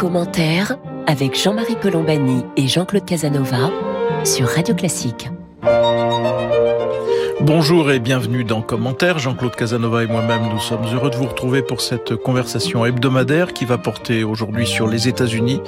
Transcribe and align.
commentaire 0.00 0.78
avec 1.06 1.38
Jean-Marie 1.38 1.76
Colombani 1.76 2.42
et 2.56 2.68
Jean-Claude 2.68 3.04
Casanova 3.04 3.70
sur 4.24 4.48
Radio 4.48 4.74
Classique. 4.74 5.28
Bonjour 7.42 7.92
et 7.92 7.98
bienvenue 7.98 8.42
dans 8.44 8.62
Commentaire. 8.62 9.18
Jean-Claude 9.18 9.54
Casanova 9.54 10.02
et 10.02 10.06
moi-même, 10.06 10.48
nous 10.50 10.58
sommes 10.58 10.86
heureux 10.90 11.10
de 11.10 11.16
vous 11.16 11.26
retrouver 11.26 11.60
pour 11.60 11.82
cette 11.82 12.16
conversation 12.16 12.86
hebdomadaire 12.86 13.52
qui 13.52 13.66
va 13.66 13.76
porter 13.76 14.24
aujourd'hui 14.24 14.66
sur 14.66 14.88
les 14.88 15.06
États-Unis, 15.06 15.60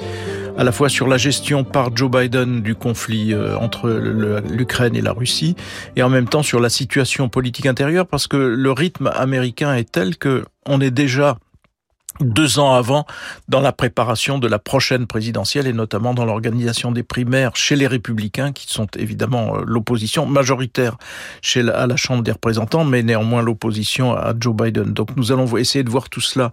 à 0.57 0.63
la 0.63 0.71
fois 0.71 0.89
sur 0.89 1.07
la 1.07 1.17
gestion 1.17 1.63
par 1.63 1.95
Joe 1.95 2.09
Biden 2.09 2.61
du 2.61 2.73
conflit 2.73 3.35
euh, 3.35 3.55
entre 3.57 3.87
l'Ukraine 3.87 4.95
et 4.95 5.01
la 5.01 5.11
Russie, 5.11 5.55
et 5.95 6.01
en 6.01 6.09
même 6.09 6.27
temps 6.27 6.41
sur 6.41 6.59
la 6.59 6.69
situation 6.69 7.29
politique 7.29 7.67
intérieure, 7.67 8.07
parce 8.07 8.25
que 8.25 8.37
le 8.37 8.71
rythme 8.71 9.11
américain 9.13 9.75
est 9.75 9.91
tel 9.91 10.17
que 10.17 10.43
on 10.65 10.81
est 10.81 10.91
déjà 10.91 11.37
deux 12.19 12.59
ans 12.59 12.73
avant 12.73 13.05
dans 13.47 13.59
la 13.59 13.71
préparation 13.71 14.37
de 14.37 14.47
la 14.47 14.59
prochaine 14.59 15.07
présidentielle 15.07 15.67
et 15.67 15.73
notamment 15.73 16.13
dans 16.13 16.25
l'organisation 16.25 16.91
des 16.91 17.03
primaires 17.03 17.55
chez 17.55 17.75
les 17.75 17.87
républicains 17.87 18.51
qui 18.51 18.71
sont 18.71 18.87
évidemment 18.97 19.57
euh, 19.57 19.63
l'opposition 19.65 20.25
majoritaire 20.25 20.97
chez 21.41 21.63
la, 21.63 21.79
à 21.79 21.87
la 21.87 21.95
Chambre 21.95 22.23
des 22.23 22.31
représentants 22.31 22.85
mais 22.85 23.03
néanmoins 23.03 23.41
l'opposition 23.41 24.13
à 24.13 24.33
Joe 24.39 24.55
Biden. 24.55 24.93
Donc 24.93 25.15
nous 25.15 25.31
allons 25.31 25.57
essayer 25.57 25.83
de 25.83 25.89
voir 25.89 26.09
tout 26.09 26.21
cela 26.21 26.51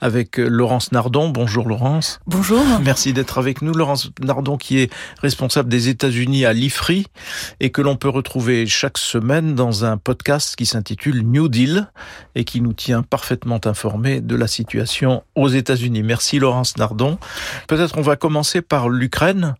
avec 0.00 0.38
euh, 0.38 0.46
Laurence 0.48 0.92
Nardon. 0.92 1.28
Bonjour 1.28 1.68
Laurence. 1.68 2.20
Bonjour. 2.26 2.62
Merci 2.82 3.12
d'être 3.12 3.38
avec 3.38 3.62
nous. 3.62 3.72
Laurence 3.72 4.10
Nardon 4.22 4.56
qui 4.56 4.78
est 4.78 4.92
responsable 5.22 5.68
des 5.68 5.88
États-Unis 5.88 6.44
à 6.44 6.52
l'IFRI 6.52 7.06
et 7.58 7.70
que 7.70 7.82
l'on 7.82 7.96
peut 7.96 8.08
retrouver 8.08 8.66
chaque 8.66 8.98
semaine 8.98 9.54
dans 9.54 9.84
un 9.84 9.96
podcast 9.96 10.56
qui 10.56 10.66
s'intitule 10.66 11.22
New 11.22 11.48
Deal 11.48 11.90
et 12.34 12.44
qui 12.44 12.60
nous 12.60 12.72
tient 12.72 13.02
parfaitement 13.02 13.60
informés 13.64 14.20
de 14.20 14.36
la 14.36 14.46
situation 14.46 14.99
aux 15.34 15.48
États-Unis. 15.48 16.02
Merci 16.02 16.38
Laurence 16.38 16.76
Nardon. 16.76 17.18
Peut-être 17.68 17.96
on 17.98 18.02
va 18.02 18.16
commencer 18.16 18.62
par 18.62 18.88
l'Ukraine 18.88 19.54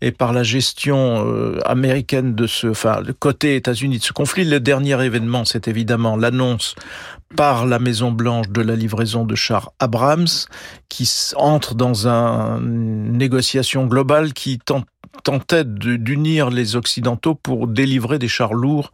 et 0.00 0.12
par 0.12 0.32
la 0.32 0.42
gestion 0.42 1.26
euh, 1.26 1.58
américaine 1.64 2.34
de 2.34 2.46
ce, 2.46 2.68
enfin, 2.68 3.00
le 3.00 3.12
côté 3.12 3.56
États-Unis 3.56 3.98
de 3.98 4.04
ce 4.04 4.12
conflit. 4.12 4.44
Le 4.44 4.60
dernier 4.60 5.02
événement, 5.04 5.44
c'est 5.44 5.68
évidemment 5.68 6.16
l'annonce 6.16 6.74
par 7.36 7.66
la 7.66 7.78
Maison 7.78 8.12
Blanche 8.12 8.48
de 8.50 8.60
la 8.60 8.76
livraison 8.76 9.24
de 9.24 9.34
chars 9.34 9.72
Abrams, 9.78 10.28
qui 10.88 11.10
entre 11.36 11.74
dans 11.74 12.06
une 12.06 13.16
négociation 13.16 13.86
globale 13.86 14.32
qui 14.32 14.58
tente 14.58 14.86
tentait 15.24 15.64
d'unir 15.64 16.50
les 16.50 16.76
Occidentaux 16.76 17.34
pour 17.34 17.66
délivrer 17.66 18.18
des 18.18 18.28
chars 18.28 18.54
lourds 18.54 18.92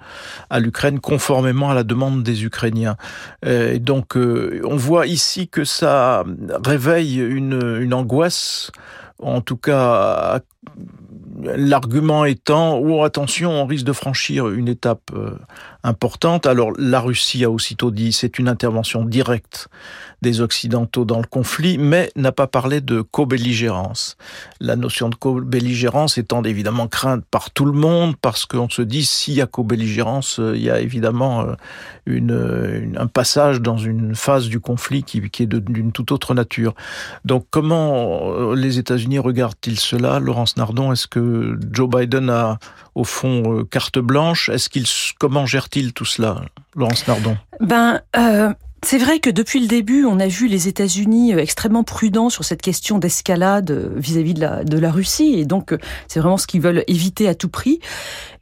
à 0.50 0.60
l'Ukraine 0.60 1.00
conformément 1.00 1.70
à 1.70 1.74
la 1.74 1.84
demande 1.84 2.22
des 2.22 2.44
Ukrainiens. 2.44 2.96
Euh, 3.44 3.74
et 3.74 3.78
donc 3.78 4.16
euh, 4.16 4.60
on 4.64 4.76
voit 4.76 5.06
ici 5.06 5.48
que 5.48 5.64
ça 5.64 6.24
réveille 6.64 7.18
une, 7.18 7.78
une 7.80 7.94
angoisse, 7.94 8.70
en 9.20 9.40
tout 9.40 9.56
cas 9.56 10.40
l'argument 11.42 12.24
étant, 12.24 12.78
oh 12.78 13.02
attention, 13.02 13.50
on 13.50 13.66
risque 13.66 13.84
de 13.84 13.92
franchir 13.92 14.48
une 14.48 14.68
étape 14.68 15.10
euh, 15.14 15.36
importante. 15.84 16.46
Alors 16.46 16.72
la 16.78 17.00
Russie 17.00 17.44
a 17.44 17.50
aussitôt 17.50 17.90
dit 17.90 18.12
c'est 18.12 18.38
une 18.38 18.48
intervention 18.48 19.04
directe 19.04 19.68
des 20.22 20.40
Occidentaux 20.40 21.04
dans 21.04 21.18
le 21.18 21.26
conflit, 21.26 21.78
mais 21.78 22.10
n'a 22.16 22.32
pas 22.32 22.48
parlé 22.48 22.80
de 22.80 23.02
co-belligérance. 23.02 24.16
La 24.60 24.74
notion 24.74 25.08
de 25.08 25.14
co-belligérance 25.14 26.18
étant 26.18 26.42
évidemment 26.42 26.88
crainte 26.88 27.24
par 27.30 27.50
tout 27.50 27.64
le 27.64 27.72
monde, 27.72 28.16
parce 28.20 28.44
qu'on 28.44 28.68
se 28.68 28.82
dit 28.82 29.04
s'il 29.04 29.34
y 29.34 29.40
a 29.40 29.46
co-belligérance, 29.46 30.40
euh, 30.40 30.56
il 30.56 30.62
y 30.62 30.70
a 30.70 30.80
évidemment 30.80 31.46
euh, 32.08 32.94
un 32.96 33.06
passage 33.06 33.60
dans 33.60 33.76
une 33.78 34.14
phase 34.14 34.48
du 34.48 34.60
conflit 34.60 35.04
qui, 35.04 35.28
qui 35.30 35.44
est 35.44 35.46
d'une 35.46 35.92
toute 35.92 36.10
autre 36.10 36.34
nature. 36.34 36.74
Donc 37.24 37.46
comment 37.50 38.52
les 38.54 38.78
États-Unis 38.78 39.18
regardent-ils 39.18 39.78
cela? 39.78 40.18
Laurence 40.18 40.56
Nardon, 40.56 40.92
est-ce 40.92 41.06
que 41.06 41.27
Joe 41.72 41.88
Biden 41.88 42.30
a 42.30 42.58
au 42.94 43.04
fond 43.04 43.64
carte 43.70 43.98
blanche. 43.98 44.48
Est-ce 44.48 44.68
qu'il 44.68 44.84
comment 45.18 45.46
gère-t-il 45.46 45.92
tout 45.92 46.04
cela, 46.04 46.42
Laurence 46.74 47.06
Nardon? 47.06 47.36
Ben, 47.60 48.00
euh, 48.16 48.52
c'est 48.82 48.98
vrai 48.98 49.18
que 49.18 49.30
depuis 49.30 49.60
le 49.60 49.66
début, 49.66 50.04
on 50.04 50.20
a 50.20 50.28
vu 50.28 50.46
les 50.46 50.68
États-Unis 50.68 51.34
euh, 51.34 51.38
extrêmement 51.38 51.84
prudents 51.84 52.30
sur 52.30 52.44
cette 52.44 52.62
question 52.62 52.98
d'escalade 52.98 53.70
euh, 53.70 53.90
vis-à-vis 53.96 54.34
de 54.34 54.40
la, 54.40 54.64
de 54.64 54.78
la 54.78 54.90
Russie, 54.90 55.34
et 55.38 55.44
donc 55.44 55.74
c'est 56.06 56.20
vraiment 56.20 56.38
ce 56.38 56.46
qu'ils 56.46 56.60
veulent 56.60 56.84
éviter 56.86 57.28
à 57.28 57.34
tout 57.34 57.48
prix 57.48 57.80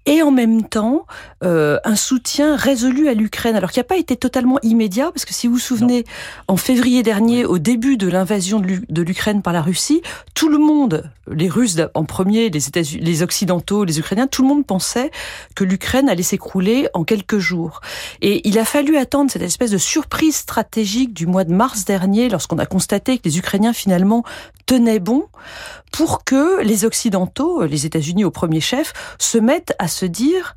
et 0.06 0.22
en 0.22 0.30
même 0.30 0.64
temps 0.64 1.06
euh, 1.44 1.78
un 1.84 1.96
soutien 1.96 2.56
résolu 2.56 3.08
à 3.08 3.14
l'Ukraine. 3.14 3.56
Alors 3.56 3.70
qui 3.70 3.78
n'a 3.78 3.84
pas 3.84 3.96
été 3.96 4.16
totalement 4.16 4.58
immédiat, 4.62 5.10
parce 5.12 5.24
que 5.24 5.34
si 5.34 5.46
vous 5.46 5.54
vous 5.54 5.58
souvenez, 5.58 6.04
en 6.48 6.56
février 6.56 7.02
dernier, 7.02 7.44
au 7.44 7.58
début 7.58 7.96
de 7.96 8.08
l'invasion 8.08 8.60
de 8.60 9.02
l'Ukraine 9.02 9.42
par 9.42 9.52
la 9.52 9.62
Russie, 9.62 10.00
tout 10.34 10.48
le 10.48 10.58
monde, 10.58 11.10
les 11.30 11.48
Russes 11.48 11.76
en 11.94 12.04
premier, 12.04 12.48
les 12.50 12.68
États 12.68 12.80
les 12.80 13.22
Occidentaux, 13.22 13.84
les 13.84 13.98
Ukrainiens, 13.98 14.26
tout 14.26 14.42
le 14.42 14.48
monde 14.48 14.64
pensait 14.64 15.10
que 15.54 15.64
l'Ukraine 15.64 16.08
allait 16.08 16.22
s'écrouler 16.22 16.88
en 16.94 17.04
quelques 17.04 17.38
jours. 17.38 17.80
Et 18.20 18.46
il 18.48 18.58
a 18.58 18.64
fallu 18.64 18.96
attendre 18.96 19.30
cette 19.30 19.42
espèce 19.42 19.70
de 19.70 19.78
surprise 19.78 20.36
stratégique 20.36 21.12
du 21.12 21.26
mois 21.26 21.44
de 21.44 21.52
mars 21.52 21.84
dernier, 21.84 22.28
lorsqu'on 22.28 22.58
a 22.58 22.66
constaté 22.66 23.18
que 23.18 23.24
les 23.24 23.38
Ukrainiens 23.38 23.72
finalement 23.72 24.24
tenaient 24.66 24.98
bon, 24.98 25.26
pour 25.92 26.24
que 26.24 26.60
les 26.62 26.84
Occidentaux, 26.84 27.64
les 27.64 27.86
États-Unis 27.86 28.24
au 28.24 28.30
premier 28.30 28.60
chef, 28.60 28.92
se 29.18 29.38
mettent 29.38 29.74
à 29.78 29.88
se 29.96 30.06
dire 30.06 30.54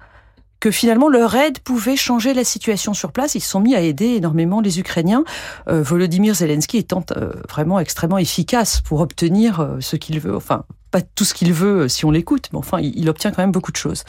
que 0.60 0.72
finalement 0.72 1.08
leur 1.08 1.36
aide 1.36 1.60
pouvait 1.60 1.96
changer 1.96 2.34
la 2.34 2.44
situation 2.44 2.94
sur 2.94 3.12
place. 3.12 3.36
Ils 3.36 3.42
se 3.42 3.50
sont 3.50 3.60
mis 3.60 3.76
à 3.76 3.82
aider 3.82 4.16
énormément 4.16 4.62
les 4.62 4.80
Ukrainiens. 4.80 5.24
Euh, 5.70 5.82
Volodymyr 5.82 6.36
Zelensky 6.36 6.78
étant 6.78 7.04
euh, 7.16 7.32
vraiment 7.50 7.80
extrêmement 7.80 8.18
efficace 8.18 8.82
pour 8.82 9.00
obtenir 9.00 9.62
euh, 9.62 9.78
ce 9.80 9.96
qu'il 9.96 10.20
veut. 10.20 10.36
Enfin, 10.36 10.66
pas 10.92 11.02
tout 11.02 11.24
ce 11.24 11.34
qu'il 11.34 11.54
veut 11.54 11.88
si 11.88 12.04
on 12.04 12.12
l'écoute, 12.12 12.50
mais 12.52 12.58
enfin, 12.58 12.80
il, 12.82 13.08
obtient 13.10 13.32
quand 13.32 13.44
même 13.44 13.52
beaucoup 13.52 13.72
de 13.72 13.78
choses. 13.78 14.04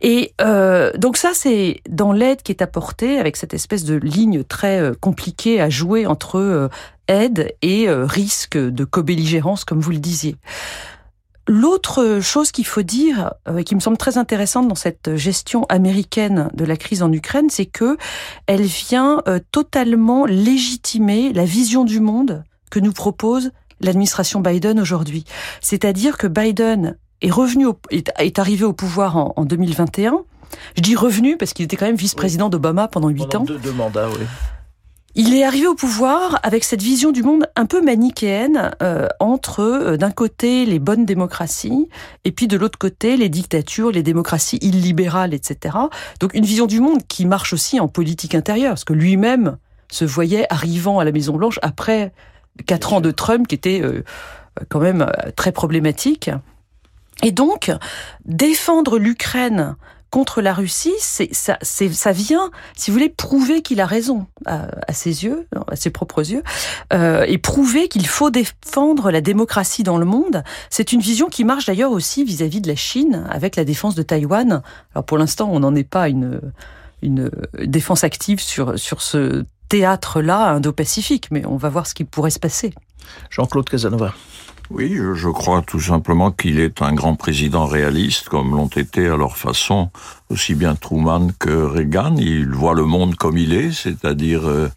Et 0.00 0.34
donc 0.98 1.16
ça, 1.16 1.30
c'est 1.34 1.82
dans 1.88 2.12
l'aide 2.12 2.42
qui 2.42 2.50
est 2.50 2.62
apportée 2.62 3.20
avec 3.20 3.36
cette 3.36 3.54
espèce 3.54 3.84
de 3.84 3.94
ligne 3.94 4.42
très 4.42 4.90
compliquée 5.00 5.60
à 5.60 5.70
jouer 5.70 6.06
entre 6.06 6.68
aide 7.06 7.54
et 7.62 7.86
risque 7.88 8.58
de 8.58 8.84
co-belligérance, 8.84 9.64
comme 9.64 9.78
vous 9.78 9.92
le 9.92 9.98
disiez. 9.98 10.34
L'autre 11.52 12.20
chose 12.22 12.52
qu'il 12.52 12.64
faut 12.64 12.82
dire, 12.82 13.34
euh, 13.48 13.56
et 13.56 13.64
qui 13.64 13.74
me 13.74 13.80
semble 13.80 13.96
très 13.96 14.18
intéressante 14.18 14.68
dans 14.68 14.76
cette 14.76 15.16
gestion 15.16 15.64
américaine 15.68 16.48
de 16.54 16.64
la 16.64 16.76
crise 16.76 17.02
en 17.02 17.12
Ukraine, 17.12 17.50
c'est 17.50 17.66
que 17.66 17.96
elle 18.46 18.62
vient 18.62 19.20
euh, 19.26 19.40
totalement 19.50 20.26
légitimer 20.26 21.32
la 21.32 21.44
vision 21.44 21.82
du 21.82 21.98
monde 21.98 22.44
que 22.70 22.78
nous 22.78 22.92
propose 22.92 23.50
l'administration 23.80 24.40
Biden 24.40 24.78
aujourd'hui. 24.78 25.24
C'est-à-dire 25.60 26.18
que 26.18 26.28
Biden 26.28 26.96
est 27.20 27.32
revenu, 27.32 27.66
est, 27.90 28.38
arrivé 28.38 28.64
au 28.64 28.72
pouvoir 28.72 29.16
en, 29.16 29.44
2021. 29.44 30.20
Je 30.76 30.82
dis 30.82 30.94
revenu 30.94 31.36
parce 31.36 31.52
qu'il 31.52 31.64
était 31.64 31.74
quand 31.74 31.86
même 31.86 31.96
vice-président 31.96 32.48
d'Obama 32.48 32.86
pendant 32.86 33.08
huit 33.08 33.34
ans. 33.34 33.42
Deux, 33.42 33.58
deux 33.58 33.72
mandats, 33.72 34.08
oui. 34.08 34.24
Il 35.16 35.34
est 35.34 35.42
arrivé 35.42 35.66
au 35.66 35.74
pouvoir 35.74 36.38
avec 36.44 36.62
cette 36.62 36.82
vision 36.82 37.10
du 37.10 37.24
monde 37.24 37.46
un 37.56 37.66
peu 37.66 37.82
manichéenne 37.82 38.70
euh, 38.80 39.08
entre 39.18 39.60
euh, 39.60 39.96
d'un 39.96 40.12
côté 40.12 40.64
les 40.64 40.78
bonnes 40.78 41.04
démocraties 41.04 41.88
et 42.24 42.30
puis 42.30 42.46
de 42.46 42.56
l'autre 42.56 42.78
côté 42.78 43.16
les 43.16 43.28
dictatures, 43.28 43.90
les 43.90 44.04
démocraties 44.04 44.58
illibérales, 44.62 45.34
etc. 45.34 45.76
Donc 46.20 46.34
une 46.34 46.44
vision 46.44 46.66
du 46.66 46.78
monde 46.78 47.00
qui 47.08 47.26
marche 47.26 47.52
aussi 47.52 47.80
en 47.80 47.88
politique 47.88 48.36
intérieure, 48.36 48.72
parce 48.72 48.84
que 48.84 48.92
lui-même 48.92 49.56
se 49.90 50.04
voyait 50.04 50.46
arrivant 50.48 51.00
à 51.00 51.04
la 51.04 51.10
Maison 51.10 51.34
Blanche 51.36 51.58
après 51.62 52.12
quatre 52.66 52.92
ans 52.92 53.00
de 53.00 53.10
Trump 53.10 53.48
qui 53.48 53.56
était 53.56 53.82
euh, 53.82 54.04
quand 54.68 54.80
même 54.80 55.10
très 55.34 55.50
problématique. 55.50 56.30
Et 57.24 57.32
donc 57.32 57.72
défendre 58.24 58.96
l'Ukraine 58.96 59.74
contre 60.10 60.42
la 60.42 60.52
Russie, 60.52 60.92
ça, 60.98 62.12
vient, 62.12 62.50
si 62.76 62.90
vous 62.90 62.96
voulez, 62.96 63.08
prouver 63.08 63.62
qu'il 63.62 63.80
a 63.80 63.86
raison 63.86 64.26
à, 64.44 64.92
ses 64.92 65.24
yeux, 65.24 65.46
à 65.68 65.76
ses 65.76 65.90
propres 65.90 66.28
yeux, 66.28 66.42
euh, 66.92 67.24
et 67.28 67.38
prouver 67.38 67.88
qu'il 67.88 68.06
faut 68.06 68.30
défendre 68.30 69.10
la 69.10 69.20
démocratie 69.20 69.82
dans 69.82 69.98
le 69.98 70.04
monde. 70.04 70.42
C'est 70.68 70.92
une 70.92 71.00
vision 71.00 71.28
qui 71.28 71.44
marche 71.44 71.66
d'ailleurs 71.66 71.92
aussi 71.92 72.24
vis-à-vis 72.24 72.60
de 72.60 72.68
la 72.68 72.76
Chine 72.76 73.26
avec 73.30 73.56
la 73.56 73.64
défense 73.64 73.94
de 73.94 74.02
Taïwan. 74.02 74.62
Alors 74.94 75.04
pour 75.04 75.18
l'instant, 75.18 75.48
on 75.52 75.60
n'en 75.60 75.74
est 75.74 75.84
pas 75.84 76.08
une 76.08 76.40
une 77.02 77.30
défense 77.64 78.04
active 78.04 78.40
sur 78.40 78.76
ce 78.76 79.44
théâtre-là 79.70 80.50
indo-pacifique, 80.50 81.28
mais 81.30 81.46
on 81.46 81.56
va 81.56 81.70
voir 81.70 81.86
ce 81.86 81.94
qui 81.94 82.04
pourrait 82.04 82.30
se 82.30 82.38
passer. 82.38 82.74
Jean-Claude 83.30 83.68
Casanova. 83.68 84.14
Oui, 84.70 84.96
je 84.96 85.28
crois 85.28 85.62
tout 85.62 85.80
simplement 85.80 86.30
qu'il 86.30 86.60
est 86.60 86.80
un 86.80 86.94
grand 86.94 87.16
président 87.16 87.66
réaliste, 87.66 88.28
comme 88.28 88.52
l'ont 88.52 88.68
été 88.68 89.08
à 89.08 89.16
leur 89.16 89.36
façon 89.36 89.90
aussi 90.28 90.54
bien 90.54 90.76
Truman 90.76 91.32
que 91.40 91.50
Reagan. 91.50 92.14
Il 92.18 92.50
voit 92.50 92.74
le 92.74 92.84
monde 92.84 93.16
comme 93.16 93.36
il 93.36 93.52
est, 93.52 93.72
c'est-à-dire 93.72 94.48
euh, 94.48 94.68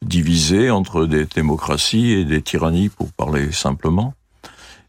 divisé 0.00 0.70
entre 0.70 1.06
des 1.06 1.24
démocraties 1.24 2.12
et 2.12 2.24
des 2.24 2.40
tyrannies, 2.40 2.88
pour 2.88 3.12
parler 3.12 3.50
simplement. 3.50 4.14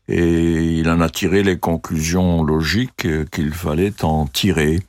Et 0.09 0.79
il 0.79 0.89
en 0.89 0.99
a 0.99 1.09
tiré 1.09 1.43
les 1.43 1.57
conclusions 1.57 2.43
logiques 2.43 3.07
qu'il 3.31 3.53
fallait 3.53 4.03
en 4.03 4.25
tirer. 4.25 4.81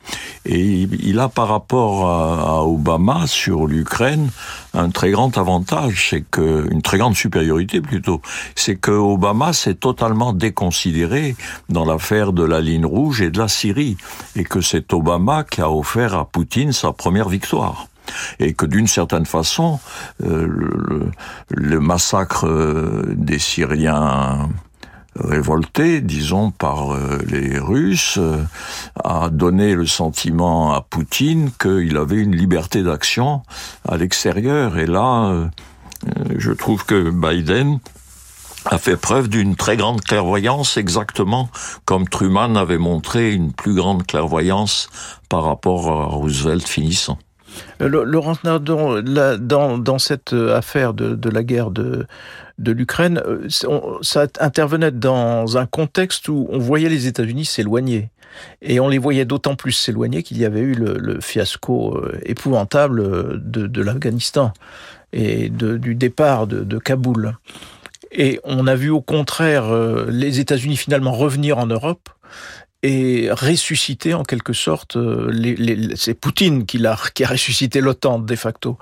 Et 0.45 0.61
il 0.61 1.21
a 1.21 1.29
par 1.29 1.49
rapport 1.49 2.09
à, 2.09 2.65
Obama 2.65 3.27
sur 3.27 3.67
l'Ukraine 3.67 4.31
un 4.73 4.91
très 4.91 5.13
grand 5.13 5.39
avantage, 5.39 6.09
c'est 6.11 6.25
que 6.29 6.69
une 6.71 6.83
très 6.83 6.99
grande 6.99 7.15
supériorité 7.15 7.81
plutôt, 7.81 8.21
c'est 8.57 8.77
que 8.77 8.91
Obama 8.91 9.53
s'est 9.53 9.75
totalement 9.75 10.33
déconsidéré 10.33 11.37
dans 11.69 11.85
l'affaire 11.85 12.33
de 12.33 12.43
la 12.43 12.61
ligne 12.61 12.87
rouge 12.87 13.23
et 13.23 13.31
de 13.31 13.39
la 13.39 13.49
Syrie, 13.49 13.97
et 14.35 14.43
que 14.43 14.61
c'est 14.61 14.93
Obama 14.93 15.45
qui 15.45 15.61
a 15.61 15.71
offert 15.71 16.15
à 16.15 16.25
Poutine 16.25 16.73
sa 16.73 16.93
première 16.93 17.29
victoire 17.29 17.87
et 18.39 18.53
que 18.53 18.67
d'une 18.67 18.87
certaine 18.87 19.25
façon, 19.25 19.81
euh, 20.23 20.47
le, 20.47 21.11
le, 21.49 21.81
massacre 21.81 22.47
euh, 22.47 23.15
des 23.17 23.39
Syriens 23.39 24.51
révolté, 25.17 26.01
disons, 26.01 26.51
par 26.51 26.93
euh, 26.93 27.19
les 27.29 27.59
Russes, 27.59 28.19
euh, 28.19 28.43
a 29.03 29.29
donné 29.31 29.75
le 29.75 29.87
sentiment 29.87 30.73
à 30.73 30.81
Poutine 30.81 31.51
qu'il 31.61 31.97
avait 31.97 32.17
une 32.17 32.35
liberté 32.35 32.83
d'action 32.83 33.43
à 33.89 33.97
l'extérieur. 33.97 34.79
Et 34.79 34.87
là, 34.87 35.27
euh, 35.27 35.49
je 36.37 36.53
trouve 36.53 36.85
que 36.85 37.11
Biden 37.11 37.79
a 38.67 38.79
fait 38.79 38.97
preuve 38.97 39.29
d'une 39.29 39.57
très 39.57 39.77
grande 39.77 40.01
clairvoyance, 40.01 40.77
exactement 40.79 41.51
comme 41.85 42.09
Truman 42.09 42.57
avait 42.57 42.79
montré 42.79 43.33
une 43.33 43.53
plus 43.53 43.75
grande 43.75 44.07
clairvoyance 44.07 44.89
par 45.29 45.45
rapport 45.45 45.89
à 45.89 46.07
Roosevelt 46.07 46.67
finissant. 46.67 47.19
Laurence 47.79 48.43
Nardon, 48.43 49.01
dans, 49.03 49.99
cette 49.99 50.33
affaire 50.33 50.95
de 50.95 51.29
la 51.29 51.45
guerre 51.45 51.71
de, 51.71 52.07
de 52.59 52.73
l'Ukraine, 52.73 53.21
euh, 53.27 53.49
ça 54.03 54.27
intervenait 54.41 54.91
dans 54.91 55.59
un 55.59 55.67
contexte 55.67 56.29
où 56.29 56.47
on 56.51 56.59
voyait 56.59 56.89
les 56.89 57.07
États-Unis 57.07 57.45
s'éloigner. 57.45 58.11
Et 58.63 58.81
on 58.81 58.89
les 58.89 58.99
voyait 58.99 59.25
d'autant 59.25 59.55
plus 59.55 59.73
s'éloigner 59.73 60.23
qu'il 60.23 60.39
y 60.39 60.45
avait 60.45 60.61
eu 60.61 60.75
le, 60.75 61.21
fiasco 61.21 61.97
euh, 61.97 62.19
épouvantable 62.25 63.01
euh, 63.01 63.41
de, 63.41 63.83
l'Afghanistan 63.83 64.53
et 65.13 65.49
du 65.49 65.95
départ 65.95 66.47
de, 66.47 66.79
Kaboul. 66.79 67.37
Et 68.11 68.41
on 68.45 68.67
a 68.67 68.75
vu 68.75 68.91
au 68.91 69.01
contraire 69.01 69.73
les 70.09 70.41
États-Unis 70.41 70.77
finalement 70.77 71.13
revenir 71.13 71.59
en 71.59 71.67
Europe 71.67 72.09
et 72.85 73.31
ressusciter 73.31 74.13
en 74.13 74.25
quelque 74.25 74.53
sorte, 74.53 74.97
euh, 74.97 75.33
c'est 75.97 76.13
Poutine 76.13 76.67
qui, 76.67 76.87
a, 76.87 76.95
ressuscité 76.95 77.81
l'OTAN 77.81 78.19
de 78.19 78.37
facto. 78.37 78.77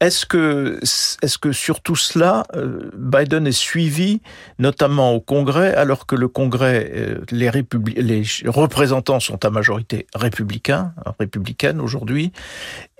Est-ce 0.00 0.26
que, 0.26 0.80
est-ce 0.82 1.38
que 1.38 1.52
sur 1.52 1.80
tout 1.80 1.94
cela, 1.94 2.42
euh, 2.56 2.90
Biden 2.96 3.46
est 3.46 3.52
suivi, 3.52 4.20
notamment 4.58 5.12
au 5.12 5.20
Congrès, 5.20 5.72
alors 5.74 6.06
que 6.06 6.16
le 6.16 6.26
Congrès, 6.26 6.90
euh, 6.92 7.20
les, 7.30 7.52
les 7.96 8.24
représentants 8.46 9.20
sont 9.20 9.44
à 9.44 9.50
majorité 9.50 10.08
républicains, 10.16 10.92
républicaines 11.20 11.80
aujourd'hui, 11.80 12.32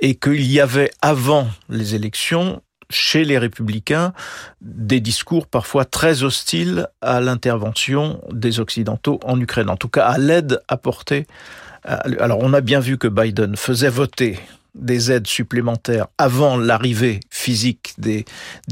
et 0.01 0.15
qu'il 0.15 0.47
y 0.49 0.61
avait 0.61 0.93
avant 1.03 1.49
les 1.69 1.97
élections 1.97 2.63
chez 2.91 3.25
les 3.25 3.39
républicains 3.39 4.13
des 4.61 5.01
discours 5.01 5.47
parfois 5.47 5.85
très 5.85 6.23
hostiles 6.23 6.89
à 7.01 7.21
l'intervention 7.21 8.21
des 8.31 8.61
Occidentaux 8.61 9.21
en 9.25 9.41
Ukraine, 9.41 9.71
en 9.71 9.77
tout 9.77 9.89
cas 9.89 10.07
à 10.07 10.19
l'aide 10.19 10.61
apportée. 10.69 11.27
Alors 11.85 12.39
on 12.41 12.53
a 12.53 12.61
bien 12.61 12.81
vu 12.81 12.99
que 12.99 13.09
Biden 13.09 13.57
faisait 13.57 13.89
voter 13.89 14.39
des 14.77 15.11
aides 15.11 15.27
supplémentaires 15.27 16.07
avant 16.19 16.57
l'arrivée 16.57 17.21
physique 17.31 17.95
des, 17.99 18.25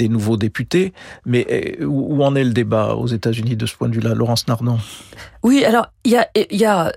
nouveaux 0.08 0.37
députés, 0.37 0.93
mais 1.25 1.46
eh, 1.49 1.84
où 1.84 2.22
en 2.22 2.34
est 2.34 2.44
le 2.44 2.52
débat 2.52 2.94
aux 2.94 3.06
États-Unis 3.06 3.56
de 3.56 3.66
ce 3.66 3.75
point 3.75 3.88
de 3.88 3.94
vue-là, 3.94 4.14
Laurence 4.14 4.46
Nardon 4.46 4.78
Oui, 5.43 5.64
alors 5.64 5.87
il 6.05 6.12
y 6.50 6.64
a 6.64 6.93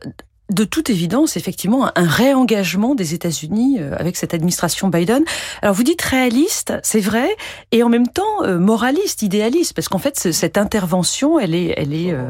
de 0.50 0.64
toute 0.64 0.90
évidence, 0.90 1.36
effectivement, 1.36 1.92
un 1.96 2.08
réengagement 2.08 2.96
des 2.96 3.14
États-Unis 3.14 3.78
euh, 3.80 3.96
avec 3.98 4.16
cette 4.16 4.34
administration 4.34 4.88
Biden. 4.88 5.24
Alors 5.62 5.76
vous 5.76 5.84
dites 5.84 6.02
réaliste, 6.02 6.74
c'est 6.84 7.02
vrai, 7.02 7.28
et 7.72 7.84
en 7.84 7.90
même 7.90 8.08
temps 8.08 8.44
euh, 8.44 8.58
moraliste, 8.58 9.22
idéaliste, 9.24 9.74
parce 9.74 9.90
qu'en 9.90 9.98
fait 9.98 10.32
cette 10.32 10.58
intervention, 10.58 11.40
elle 11.40 11.54
est, 11.54 11.74
elle 11.76 11.94
est, 11.94 12.14
euh, 12.14 12.30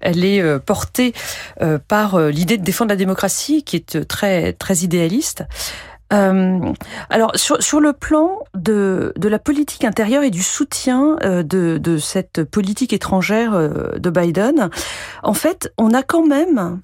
elle 0.00 0.24
est 0.24 0.58
portée 0.60 1.12
par 1.88 2.18
l'idée 2.18 2.58
de 2.58 2.64
défendre 2.64 2.90
la 2.90 2.96
démocratie, 2.96 3.62
qui 3.62 3.76
est 3.76 4.06
très, 4.06 4.52
très 4.52 4.78
idéaliste. 4.78 5.44
alors 6.10 7.32
sur, 7.34 7.62
sur 7.62 7.80
le 7.80 7.92
plan 7.92 8.40
de, 8.54 9.12
de 9.16 9.28
la 9.28 9.38
politique 9.38 9.84
intérieure 9.84 10.22
et 10.22 10.30
du 10.30 10.42
soutien 10.42 11.16
de, 11.22 11.78
de 11.78 11.98
cette 11.98 12.44
politique 12.44 12.92
étrangère 12.92 13.52
de 13.52 14.10
Biden, 14.10 14.70
en 15.22 15.34
fait, 15.34 15.72
on 15.78 15.94
a 15.94 16.02
quand 16.02 16.26
même 16.26 16.80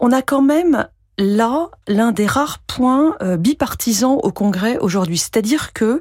on 0.00 0.12
a 0.12 0.22
quand 0.22 0.42
même 0.42 0.86
là 1.18 1.68
l'un 1.86 2.12
des 2.12 2.26
rares 2.26 2.58
points 2.60 3.14
euh, 3.22 3.36
bipartisans 3.36 4.18
au 4.22 4.32
Congrès 4.32 4.78
aujourd'hui. 4.78 5.18
C'est-à-dire 5.18 5.72
que 5.72 6.00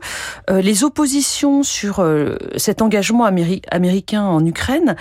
euh, 0.49 0.61
les 0.61 0.83
oppositions 0.83 1.61
sur 1.61 1.99
euh, 1.99 2.37
cet 2.55 2.81
engagement 2.81 3.25
américain 3.25 4.23
en 4.23 4.43
Ukraine, 4.45 4.95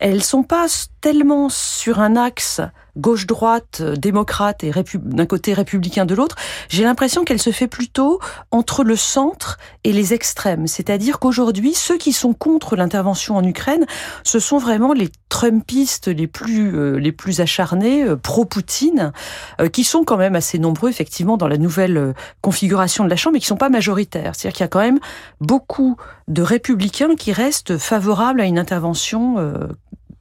elles 0.00 0.22
sont 0.22 0.42
pas 0.42 0.68
tellement 1.04 1.50
sur 1.50 2.00
un 2.00 2.16
axe 2.16 2.62
gauche-droite, 2.96 3.82
euh, 3.82 3.94
démocrate 3.94 4.64
et 4.64 4.72
d'un 4.94 5.26
côté 5.26 5.52
républicain 5.52 6.06
de 6.06 6.14
l'autre, 6.14 6.36
j'ai 6.70 6.82
l'impression 6.82 7.24
qu'elle 7.24 7.42
se 7.42 7.50
fait 7.50 7.66
plutôt 7.66 8.20
entre 8.50 8.84
le 8.84 8.96
centre 8.96 9.58
et 9.82 9.92
les 9.92 10.14
extrêmes. 10.14 10.66
C'est-à-dire 10.66 11.18
qu'aujourd'hui, 11.18 11.74
ceux 11.74 11.98
qui 11.98 12.14
sont 12.14 12.32
contre 12.32 12.74
l'intervention 12.74 13.36
en 13.36 13.44
Ukraine, 13.44 13.84
ce 14.22 14.38
sont 14.38 14.56
vraiment 14.56 14.94
les 14.94 15.10
Trumpistes 15.28 16.08
les 16.08 16.26
plus 16.26 16.74
euh, 16.74 16.96
les 16.96 17.12
plus 17.12 17.42
acharnés, 17.42 18.02
euh, 18.02 18.16
pro-Poutine, 18.16 19.12
qui 19.74 19.84
sont 19.84 20.04
quand 20.04 20.16
même 20.16 20.36
assez 20.36 20.58
nombreux 20.58 20.88
effectivement 20.88 21.36
dans 21.36 21.48
la 21.48 21.58
nouvelle 21.58 22.14
configuration 22.40 23.04
de 23.04 23.10
la 23.10 23.16
Chambre, 23.16 23.34
mais 23.34 23.40
qui 23.40 23.46
sont 23.46 23.56
pas 23.58 23.68
majoritaires. 23.68 24.34
C'est-à-dire 24.34 24.56
qu'il 24.56 24.64
y 24.64 24.64
a 24.64 24.68
quand 24.68 24.80
même 24.80 25.00
beaucoup 25.42 25.96
de 26.28 26.40
républicains 26.40 27.14
qui 27.14 27.32
restent 27.32 27.76
favorables 27.76 28.40
à 28.40 28.46
une 28.46 28.58
intervention 28.58 29.36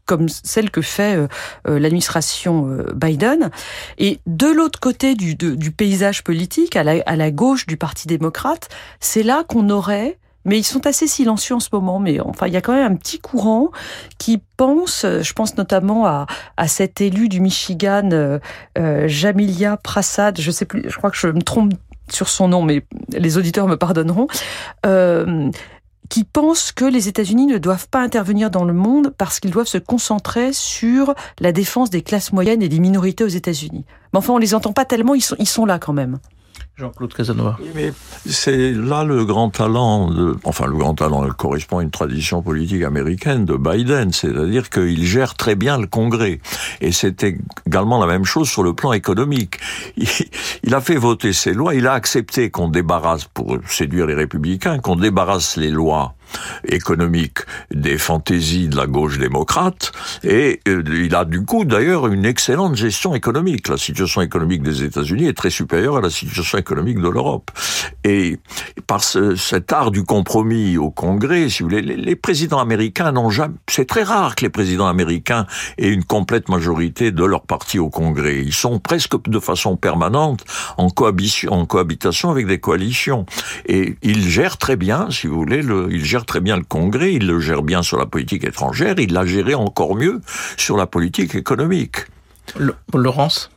comme 0.06 0.28
celle 0.30 0.70
que 0.70 0.82
fait 0.82 1.16
euh, 1.16 1.28
euh, 1.68 1.80
l'administration 1.80 2.68
euh, 2.68 2.86
Biden. 2.94 3.50
Et 3.98 4.20
de 4.26 4.48
l'autre 4.48 4.80
côté 4.80 5.16
du, 5.16 5.36
du, 5.36 5.72
paysage 5.72 6.24
politique, 6.24 6.76
à 6.76 6.84
la, 6.84 7.02
à 7.06 7.16
la 7.16 7.32
gauche 7.32 7.66
du 7.66 7.78
Parti 7.78 8.08
démocrate, 8.08 8.70
c'est 9.00 9.24
là 9.24 9.44
qu'on 9.48 9.70
aurait 9.70 10.18
mais 10.46 10.60
ils 10.60 10.64
sont 10.64 10.86
assez 10.88 11.08
silencieux 11.08 11.56
en 11.56 11.62
ce 11.62 11.70
moment. 11.72 12.00
Mais 12.00 12.20
enfin, 12.20 12.48
il 12.48 12.54
y 12.54 12.58
a 12.58 12.62
quand 12.62 12.74
même 12.74 12.92
un 12.92 12.96
petit 12.96 13.20
courant 13.20 13.72
qui 14.18 14.42
pense, 14.58 15.06
je 15.06 15.34
pense 15.34 15.56
notamment 15.56 16.06
à, 16.06 16.26
à 16.58 16.68
cet 16.68 17.00
élu 17.00 17.30
du 17.30 17.40
Michigan, 17.40 18.10
euh, 18.12 19.08
Jamilia 19.08 19.78
Prasad. 19.78 20.40
Je 20.40 20.52
sais 20.52 20.66
plus, 20.66 20.84
je 20.86 20.98
crois 20.98 21.12
que 21.12 21.18
je 21.18 21.28
me 21.28 21.42
trompe 21.42 21.72
sur 22.10 22.30
son 22.30 22.50
nom, 22.50 22.62
mais 22.62 22.84
les 23.12 23.38
auditeurs 23.38 23.68
me 23.68 23.78
pardonneront. 23.78 24.28
Euh, 24.86 25.50
qui 26.10 26.24
pensent 26.24 26.72
que 26.72 26.86
les 26.86 27.08
États-Unis 27.08 27.48
ne 27.48 27.58
doivent 27.58 27.88
pas 27.90 28.02
intervenir 28.02 28.52
dans 28.52 28.66
le 28.66 28.74
monde 28.74 29.14
parce 29.18 29.40
qu'ils 29.40 29.52
doivent 29.52 29.68
se 29.68 29.78
concentrer 29.78 30.54
sur 30.54 31.14
la 31.40 31.52
défense 31.52 31.90
des 31.90 32.02
classes 32.02 32.33
moyennes 32.33 32.62
et 32.62 32.69
des 32.69 32.80
minorités 32.80 33.24
aux 33.24 33.28
États-Unis. 33.28 33.86
Mais 34.12 34.19
enfin, 34.19 34.33
on 34.33 34.38
les 34.38 34.54
entend 34.54 34.74
pas 34.74 34.86
tellement, 34.86 35.16
ils 35.16 35.22
sont, 35.22 35.36
ils 35.40 35.48
sont 35.48 35.66
là 35.66 35.80
quand 35.80 35.94
même. 35.94 36.19
Jean-Claude 36.75 37.13
Casanova. 37.13 37.57
mais 37.75 37.94
c'est 38.25 38.71
là 38.71 39.03
le 39.03 39.25
grand 39.25 39.51
talent, 39.51 40.09
de, 40.09 40.35
enfin 40.44 40.65
le 40.65 40.75
grand 40.75 40.95
talent 40.95 41.27
correspond 41.30 41.77
à 41.77 41.83
une 41.83 41.92
tradition 41.92 42.42
politique 42.42 42.81
américaine 42.81 43.45
de 43.45 43.56
Biden, 43.56 44.11
c'est-à-dire 44.11 44.71
qu'il 44.71 45.06
gère 45.06 45.35
très 45.35 45.53
bien 45.53 45.77
le 45.77 45.85
Congrès. 45.85 46.39
Et 46.81 46.92
c'était 46.92 47.37
également 47.68 48.03
la 48.03 48.07
même 48.07 48.25
chose 48.25 48.49
sur 48.49 48.63
le 48.63 48.73
plan 48.73 48.92
économique. 48.92 49.59
Il 50.63 50.73
a 50.73 50.81
fait 50.81 50.95
voter 50.95 51.31
ses 51.31 51.53
lois, 51.53 51.75
il 51.75 51.85
a 51.85 51.94
accepté 51.94 52.49
qu'on 52.49 52.69
débarrasse, 52.69 53.25
pour 53.25 53.57
séduire 53.68 54.07
les 54.07 54.15
républicains, 54.15 54.80
qu'on 54.80 54.95
débarrasse 54.95 55.57
les 55.57 55.69
lois 55.69 56.15
économique 56.68 57.40
des 57.71 57.97
fantaisies 57.97 58.68
de 58.68 58.75
la 58.75 58.87
gauche 58.87 59.18
démocrate 59.18 59.92
et 60.23 60.61
euh, 60.68 60.83
il 60.87 61.16
a 61.16 61.25
du 61.25 61.45
coup 61.45 61.66
d'ailleurs 61.66 62.07
une 62.07 62.25
excellente 62.25 62.75
gestion 62.75 63.16
économique. 63.16 63.68
La 63.68 63.78
situation 63.78 64.21
économique 64.21 64.63
des 64.63 64.83
États-Unis 64.83 65.28
est 65.28 65.37
très 65.37 65.49
supérieure 65.49 65.97
à 65.97 66.02
la 66.02 66.09
situation 66.09 66.57
économique 66.57 66.99
de 66.99 67.09
l'Europe. 67.09 67.52
Et 68.04 68.40
par 68.87 69.04
cet 69.04 69.71
art 69.71 69.92
du 69.92 70.04
compromis 70.04 70.78
au 70.78 70.92
Congrès, 70.92 71.49
si 71.49 71.63
vous 71.63 71.69
voulez, 71.69 71.81
les, 71.81 72.16
présidents 72.16 72.59
américains 72.59 73.11
n'ont 73.11 73.30
jamais, 73.30 73.56
c'est 73.68 73.87
très 73.87 74.04
rare 74.04 74.35
que 74.35 74.44
les 74.44 74.49
présidents 74.49 74.87
américains 74.87 75.45
aient 75.78 75.90
une 75.90 76.04
complète 76.04 76.49
majorité 76.49 77.11
de 77.11 77.23
leur 77.23 77.42
parti 77.42 77.80
au 77.80 77.90
Congrès. 77.90 78.42
Ils 78.42 78.54
sont 78.54 78.80
presque 78.80 79.13
de 79.28 79.40
façon 79.40 79.75
permanente 79.75 80.44
en 80.78 80.90
cohabitation, 80.90 82.31
avec 82.31 82.47
des 82.47 82.59
coalitions. 82.59 83.25
Et 83.66 83.95
ils 84.02 84.28
gèrent 84.30 84.57
très 84.57 84.75
bien, 84.75 85.09
si 85.09 85.28
vous 85.28 85.35
voulez, 85.35 85.61
le, 85.61 85.87
ils 85.92 86.06
gèrent 86.06 86.22
très 86.25 86.42
bien 86.42 86.57
le 86.57 86.63
Congrès, 86.63 87.13
il 87.13 87.27
le 87.27 87.39
gère 87.39 87.63
bien 87.63 87.83
sur 87.83 87.97
la 87.97 88.06
politique 88.06 88.44
étrangère, 88.44 88.95
il 88.97 89.13
l'a 89.13 89.25
géré 89.25 89.56
encore 89.56 89.95
mieux 89.95 90.21
sur 90.57 90.77
la 90.77 90.87
politique 90.87 91.35
économique. 91.35 92.06
Laurence 92.94 93.49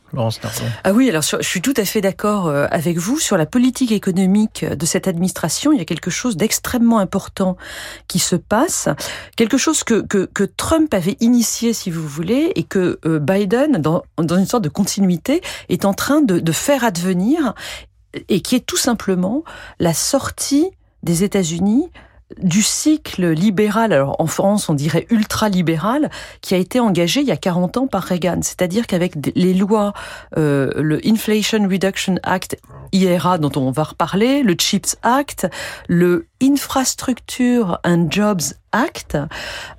Ah 0.83 0.93
oui, 0.93 1.09
alors 1.09 1.21
je 1.21 1.41
suis 1.41 1.61
tout 1.61 1.73
à 1.75 1.83
fait 1.83 1.99
d'accord 1.99 2.47
euh, 2.47 2.65
avec 2.71 2.97
vous 2.97 3.19
sur 3.19 3.37
la 3.37 3.45
politique 3.45 3.91
économique 3.91 4.65
de 4.65 4.85
cette 4.85 5.07
administration. 5.07 5.73
Il 5.73 5.79
y 5.79 5.81
a 5.81 5.85
quelque 5.85 6.09
chose 6.09 6.37
d'extrêmement 6.37 6.99
important 6.99 7.57
qui 8.07 8.19
se 8.19 8.35
passe, 8.35 8.87
quelque 9.35 9.57
chose 9.57 9.83
que, 9.83 10.01
que, 10.01 10.25
que, 10.25 10.43
Trump 10.43 10.93
avait 10.93 11.17
initié, 11.19 11.73
si 11.73 11.91
vous 11.91 12.07
voulez, 12.07 12.53
et 12.55 12.63
que 12.63 12.99
euh, 13.05 13.19
Biden, 13.19 13.73
dans, 13.73 14.03
dans 14.17 14.37
une 14.37 14.45
sorte 14.45 14.63
de 14.63 14.69
continuité, 14.69 15.41
est 15.67 15.83
en 15.83 15.93
train 15.93 16.21
de, 16.21 16.39
de 16.39 16.51
faire 16.53 16.83
advenir, 16.83 17.53
et 18.29 18.39
qui 18.39 18.55
est 18.55 18.65
tout 18.65 18.77
simplement 18.77 19.43
la 19.79 19.93
sortie 19.93 20.71
des 21.03 21.23
États-Unis 21.23 21.89
du 22.41 22.61
cycle 22.61 23.29
libéral, 23.29 23.93
alors 23.93 24.15
en 24.19 24.27
France 24.27 24.69
on 24.69 24.73
dirait 24.73 25.07
ultra-libéral, 25.09 26.09
qui 26.41 26.53
a 26.53 26.57
été 26.57 26.79
engagé 26.79 27.21
il 27.21 27.27
y 27.27 27.31
a 27.31 27.37
40 27.37 27.77
ans 27.77 27.87
par 27.87 28.03
Reagan. 28.03 28.39
C'est-à-dire 28.41 28.85
qu'avec 28.85 29.13
les 29.35 29.53
lois, 29.53 29.93
euh, 30.37 30.71
le 30.75 30.99
Inflation 31.05 31.67
Reduction 31.67 32.15
Act, 32.23 32.57
IRA 32.91 33.37
dont 33.37 33.51
on 33.55 33.71
va 33.71 33.83
reparler, 33.83 34.43
le 34.43 34.55
CHIPS 34.57 34.97
Act, 35.03 35.47
le 35.87 36.27
Infrastructure 36.41 37.79
and 37.83 38.07
Jobs 38.09 38.53
Act, 38.71 39.17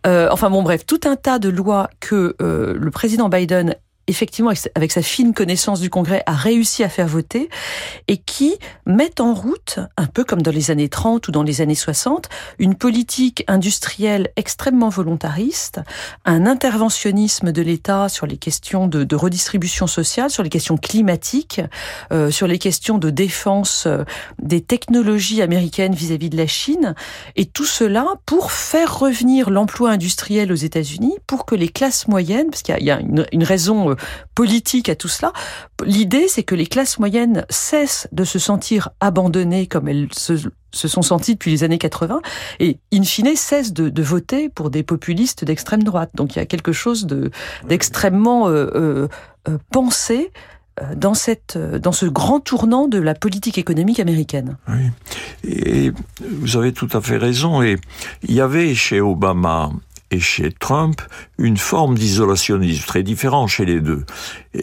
euh, 0.07 0.29
enfin 0.31 0.51
bon 0.51 0.63
bref, 0.63 0.87
tout 0.87 1.01
un 1.05 1.17
tas 1.17 1.39
de 1.39 1.49
lois 1.49 1.91
que 2.01 2.35
euh, 2.41 2.75
le 2.77 2.91
président 2.91 3.29
Biden 3.29 3.77
effectivement, 4.09 4.53
avec 4.75 4.91
sa 4.91 5.03
fine 5.03 5.35
connaissance 5.35 5.81
du 5.81 5.91
Congrès, 5.91 6.23
a 6.27 6.33
réussi 6.33 6.83
à 6.83 6.89
faire 6.89 7.07
voter 7.07 7.49
et 8.09 8.17
qui 8.17 8.57
mettent 8.87 9.21
en 9.21 9.35
route, 9.35 9.79
un 9.97 10.07
peu 10.07 10.25
comme 10.25 10.43
dans 10.43 10.51
les 10.51 10.71
années 10.71 10.89
30 10.89 11.29
ou 11.29 11.31
dans 11.31 11.43
les 11.43 11.61
années 11.61 11.75
60, 11.75 12.29
une 12.59 12.75
politique 12.75 13.45
industrielle 13.47 14.31
extrêmement 14.37 14.89
volontariste, 14.89 15.81
un 16.25 16.47
interventionnisme 16.47 17.53
de 17.53 17.63
l'État 17.63 18.09
sur 18.09 18.27
les 18.27 18.39
questions 18.39 18.89
de, 18.89 19.15
redistribution 19.15 19.87
sociale, 19.87 20.31
sur 20.31 20.43
les 20.43 20.49
questions 20.49 20.77
climatiques, 20.77 21.61
euh, 22.13 22.31
sur 22.31 22.47
les 22.47 22.59
questions 22.59 22.99
de 22.99 23.11
défense 23.11 23.85
euh, 23.87 24.05
des 24.41 24.61
technologies 24.61 25.43
américaines 25.43 25.95
vis-à-vis 25.95 26.29
-vis 26.29 26.31
de 26.31 26.37
la 26.37 26.47
Chine, 26.47 26.95
et 27.37 27.47
tout 27.47 27.65
cela 27.65 28.07
pour 28.27 28.53
faire 28.53 28.99
revenir 28.99 29.51
l'emploi 29.51 29.91
industriel 29.91 30.51
aux 30.53 30.57
États-Unis, 30.57 31.17
pour 31.27 31.45
que 31.45 31.55
les 31.55 31.69
classes 31.69 32.09
moyennes, 32.09 32.49
parce 32.51 32.63
qu'il 32.63 32.83
y, 32.83 32.91
a, 32.91 33.01
une, 33.01 33.27
une 33.33 33.45
raison 33.45 33.91
euh, 33.91 33.95
politique 34.35 34.89
à 34.89 34.97
tout 34.97 35.09
cela. 35.09 35.33
L'idée, 35.85 36.29
c'est 36.29 36.43
que 36.43 36.55
les 36.55 36.67
classes 36.67 36.99
moyennes 36.99 37.45
cessent 37.51 38.09
de 38.13 38.25
se 38.25 38.39
sentir 38.39 38.91
abandonnées 39.01 39.67
comme 39.67 39.89
elles 39.89 40.09
se, 40.13 40.37
sont 40.73 41.03
senties 41.03 41.35
depuis 41.35 41.51
les 41.51 41.65
années 41.65 41.79
80 41.79 42.21
et, 42.61 42.79
in 42.93 43.03
fine, 43.03 43.35
cessent 43.37 43.73
de, 43.73 44.03
voter 44.03 44.49
pour 44.49 44.71
des 44.71 44.83
populistes 44.83 45.45
d'extrême 45.45 45.83
droite. 45.83 46.11
Donc 46.15 46.37
il 46.37 46.39
y 46.39 46.43
a 46.43 46.47
quelque 46.47 46.73
chose 46.73 47.07
d'extrêmement 47.67 48.49
euh, 48.49 48.71
euh, 48.75 49.09
euh, 49.49 49.59
pensé 49.73 50.31
dans, 50.95 51.15
cette, 51.15 51.59
dans 51.59 51.91
ce 51.91 52.07
grand 52.07 52.39
tournant 52.39 52.87
de 52.87 52.99
la 52.99 53.15
politique 53.15 53.59
économique 53.59 53.99
américaine. 53.99 54.57
Oui, 54.69 54.91
et 55.43 55.93
vous 56.21 56.57
avez 56.57 56.73
tout 56.73 56.89
à 56.93 57.01
fait 57.01 57.17
raison. 57.17 57.63
Et 57.63 57.79
il 58.23 58.35
y 58.35 58.41
avait 58.41 58.75
chez 58.77 59.01
Obama 59.01 59.73
et 60.11 60.21
chez 60.21 60.51
Trump 60.53 61.01
une 61.39 61.57
forme 61.57 61.97
d'isolationnisme 61.97 62.87
très 62.87 63.03
différent 63.03 63.47
chez 63.47 63.65
les 63.65 63.81
deux. 63.81 64.05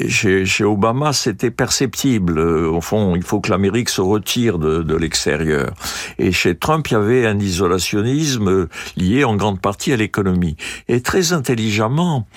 Chez, 0.07 0.45
chez 0.45 0.63
Obama, 0.63 1.13
c'était 1.13 1.51
perceptible. 1.51 2.37
Euh, 2.37 2.69
au 2.69 2.81
fond, 2.81 3.15
il 3.15 3.23
faut 3.23 3.39
que 3.39 3.49
l'Amérique 3.49 3.89
se 3.89 4.01
retire 4.01 4.59
de, 4.59 4.81
de 4.81 4.95
l'extérieur. 4.95 5.73
Et 6.17 6.31
chez 6.31 6.55
Trump, 6.55 6.87
il 6.89 6.93
y 6.93 6.95
avait 6.95 7.25
un 7.25 7.39
isolationnisme 7.39 8.67
lié 8.97 9.23
en 9.23 9.35
grande 9.35 9.61
partie 9.61 9.93
à 9.93 9.97
l'économie. 9.97 10.57
Et 10.87 11.01
très 11.01 11.33
intelligemment, 11.33 12.27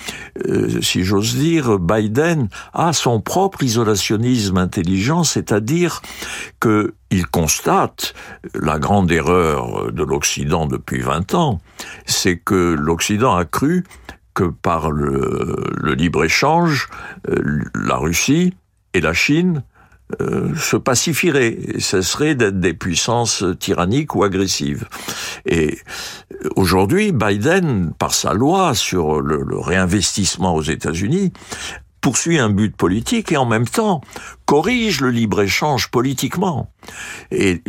euh, 0.46 0.80
si 0.82 1.04
j'ose 1.04 1.36
dire, 1.36 1.78
Biden 1.78 2.48
a 2.74 2.92
son 2.92 3.20
propre 3.20 3.62
isolationnisme 3.62 4.56
intelligent, 4.56 5.24
c'est-à-dire 5.24 6.02
que 6.60 6.94
il 7.10 7.26
constate 7.26 8.14
la 8.54 8.78
grande 8.78 9.10
erreur 9.10 9.90
de 9.92 10.02
l'Occident 10.02 10.66
depuis 10.66 11.00
20 11.00 11.34
ans, 11.34 11.60
c'est 12.04 12.36
que 12.36 12.76
l'Occident 12.78 13.34
a 13.34 13.46
cru 13.46 13.84
que 14.38 14.44
par 14.44 14.92
le, 14.92 15.94
libre-échange, 15.94 16.88
euh, 17.28 17.64
la 17.74 17.96
Russie 17.96 18.54
et 18.94 19.00
la 19.00 19.12
Chine 19.12 19.64
euh, 20.20 20.54
se 20.54 20.76
pacifieraient 20.76 21.58
et 21.60 21.80
cesseraient 21.80 22.36
d'être 22.36 22.60
des 22.60 22.72
puissances 22.72 23.44
tyranniques 23.58 24.14
ou 24.14 24.22
agressives. 24.22 24.88
Et 25.44 25.76
aujourd'hui, 26.54 27.10
Biden, 27.10 27.92
par 27.98 28.14
sa 28.14 28.32
loi 28.32 28.76
sur 28.76 29.20
le 29.20 29.58
réinvestissement 29.58 30.54
aux 30.54 30.62
États-Unis, 30.62 31.32
poursuit 32.00 32.38
un 32.38 32.50
but 32.50 32.74
politique 32.76 33.32
et 33.32 33.36
en 33.36 33.46
même 33.46 33.66
temps 33.66 34.00
corrige 34.44 35.00
le 35.00 35.10
libre-échange 35.10 35.90
politiquement. 35.90 36.70
Et 37.30 37.62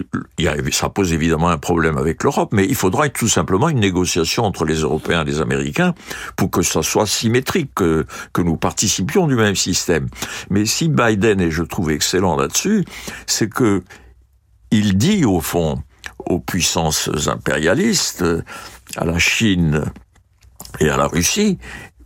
ça 0.71 0.89
pose 0.89 1.13
évidemment 1.13 1.49
un 1.49 1.57
problème 1.57 1.97
avec 1.97 2.23
l'Europe, 2.23 2.49
mais 2.53 2.65
il 2.65 2.75
faudra 2.75 3.09
tout 3.09 3.27
simplement 3.27 3.69
une 3.69 3.79
négociation 3.79 4.45
entre 4.45 4.65
les 4.65 4.81
Européens 4.81 5.23
et 5.23 5.25
les 5.25 5.41
Américains 5.41 5.93
pour 6.35 6.51
que 6.51 6.61
ça 6.61 6.83
soit 6.83 7.07
symétrique, 7.07 7.71
que, 7.75 8.05
que 8.33 8.41
nous 8.41 8.55
participions 8.55 9.27
du 9.27 9.35
même 9.35 9.55
système. 9.55 10.07
Mais 10.49 10.65
si 10.65 10.89
Biden, 10.89 11.41
et 11.41 11.51
je 11.51 11.63
trouve 11.63 11.91
excellent 11.91 12.35
là-dessus, 12.37 12.85
c'est 13.27 13.49
que 13.49 13.83
il 14.71 14.97
dit 14.97 15.25
au 15.25 15.41
fond 15.41 15.81
aux 16.27 16.39
puissances 16.39 17.09
impérialistes, 17.27 18.23
à 18.95 19.05
la 19.05 19.17
Chine 19.19 19.85
et 20.79 20.89
à 20.89 20.97
la 20.97 21.07
Russie, 21.07 21.57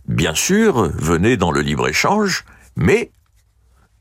bien 0.06 0.34
sûr, 0.34 0.90
venez 0.94 1.36
dans 1.36 1.50
le 1.50 1.60
libre-échange, 1.60 2.44
mais 2.76 3.10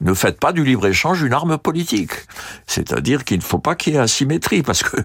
ne 0.03 0.13
faites 0.13 0.39
pas 0.39 0.51
du 0.51 0.63
libre-échange 0.63 1.21
une 1.21 1.33
arme 1.33 1.57
politique. 1.57 2.11
C'est-à-dire 2.67 3.23
qu'il 3.23 3.37
ne 3.37 3.43
faut 3.43 3.59
pas 3.59 3.75
qu'il 3.75 3.93
y 3.93 3.95
ait 3.95 3.99
asymétrie, 3.99 4.61
parce 4.61 4.83
que, 4.83 4.97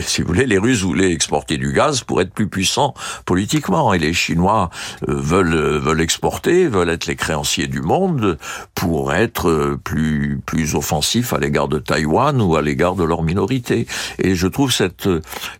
si 0.00 0.22
vous 0.22 0.28
voulez, 0.28 0.46
les 0.46 0.58
Russes 0.58 0.82
voulaient 0.82 1.12
exporter 1.12 1.56
du 1.56 1.72
gaz 1.72 2.02
pour 2.02 2.20
être 2.20 2.32
plus 2.32 2.48
puissants 2.48 2.94
politiquement, 3.24 3.92
et 3.92 3.98
les 3.98 4.12
Chinois 4.12 4.70
euh, 5.08 5.14
veulent, 5.16 5.54
euh, 5.54 5.78
veulent 5.78 6.00
exporter, 6.00 6.68
veulent 6.68 6.90
être 6.90 7.06
les 7.06 7.16
créanciers 7.16 7.66
du 7.66 7.80
monde 7.80 8.38
pour 8.74 9.12
être 9.12 9.48
euh, 9.48 9.80
plus, 9.82 10.40
plus 10.46 10.74
offensifs 10.74 11.32
à 11.32 11.38
l'égard 11.38 11.68
de 11.68 11.78
Taïwan 11.78 12.40
ou 12.40 12.56
à 12.56 12.62
l'égard 12.62 12.94
de 12.94 13.04
leur 13.04 13.22
minorité. 13.22 13.86
Et 14.18 14.34
je 14.34 14.46
trouve 14.46 14.72
cette, 14.72 15.08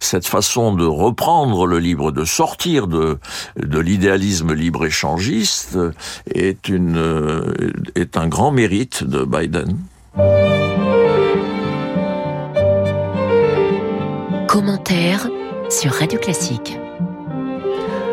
cette 0.00 0.26
façon 0.26 0.74
de 0.74 0.84
reprendre 0.84 1.66
le 1.66 1.78
libre, 1.78 2.12
de 2.12 2.24
sortir 2.24 2.86
de, 2.86 3.18
de 3.56 3.78
l'idéalisme 3.78 4.52
libre-échangiste 4.52 5.78
est 6.32 6.68
une, 6.68 6.98
un 8.14 8.28
grand 8.28 8.50
mérite 8.50 9.04
de 9.04 9.24
Biden. 9.24 9.78
Commentaire 14.48 15.28
sur 15.70 15.92
Radio 15.92 16.18
Classique. 16.18 16.78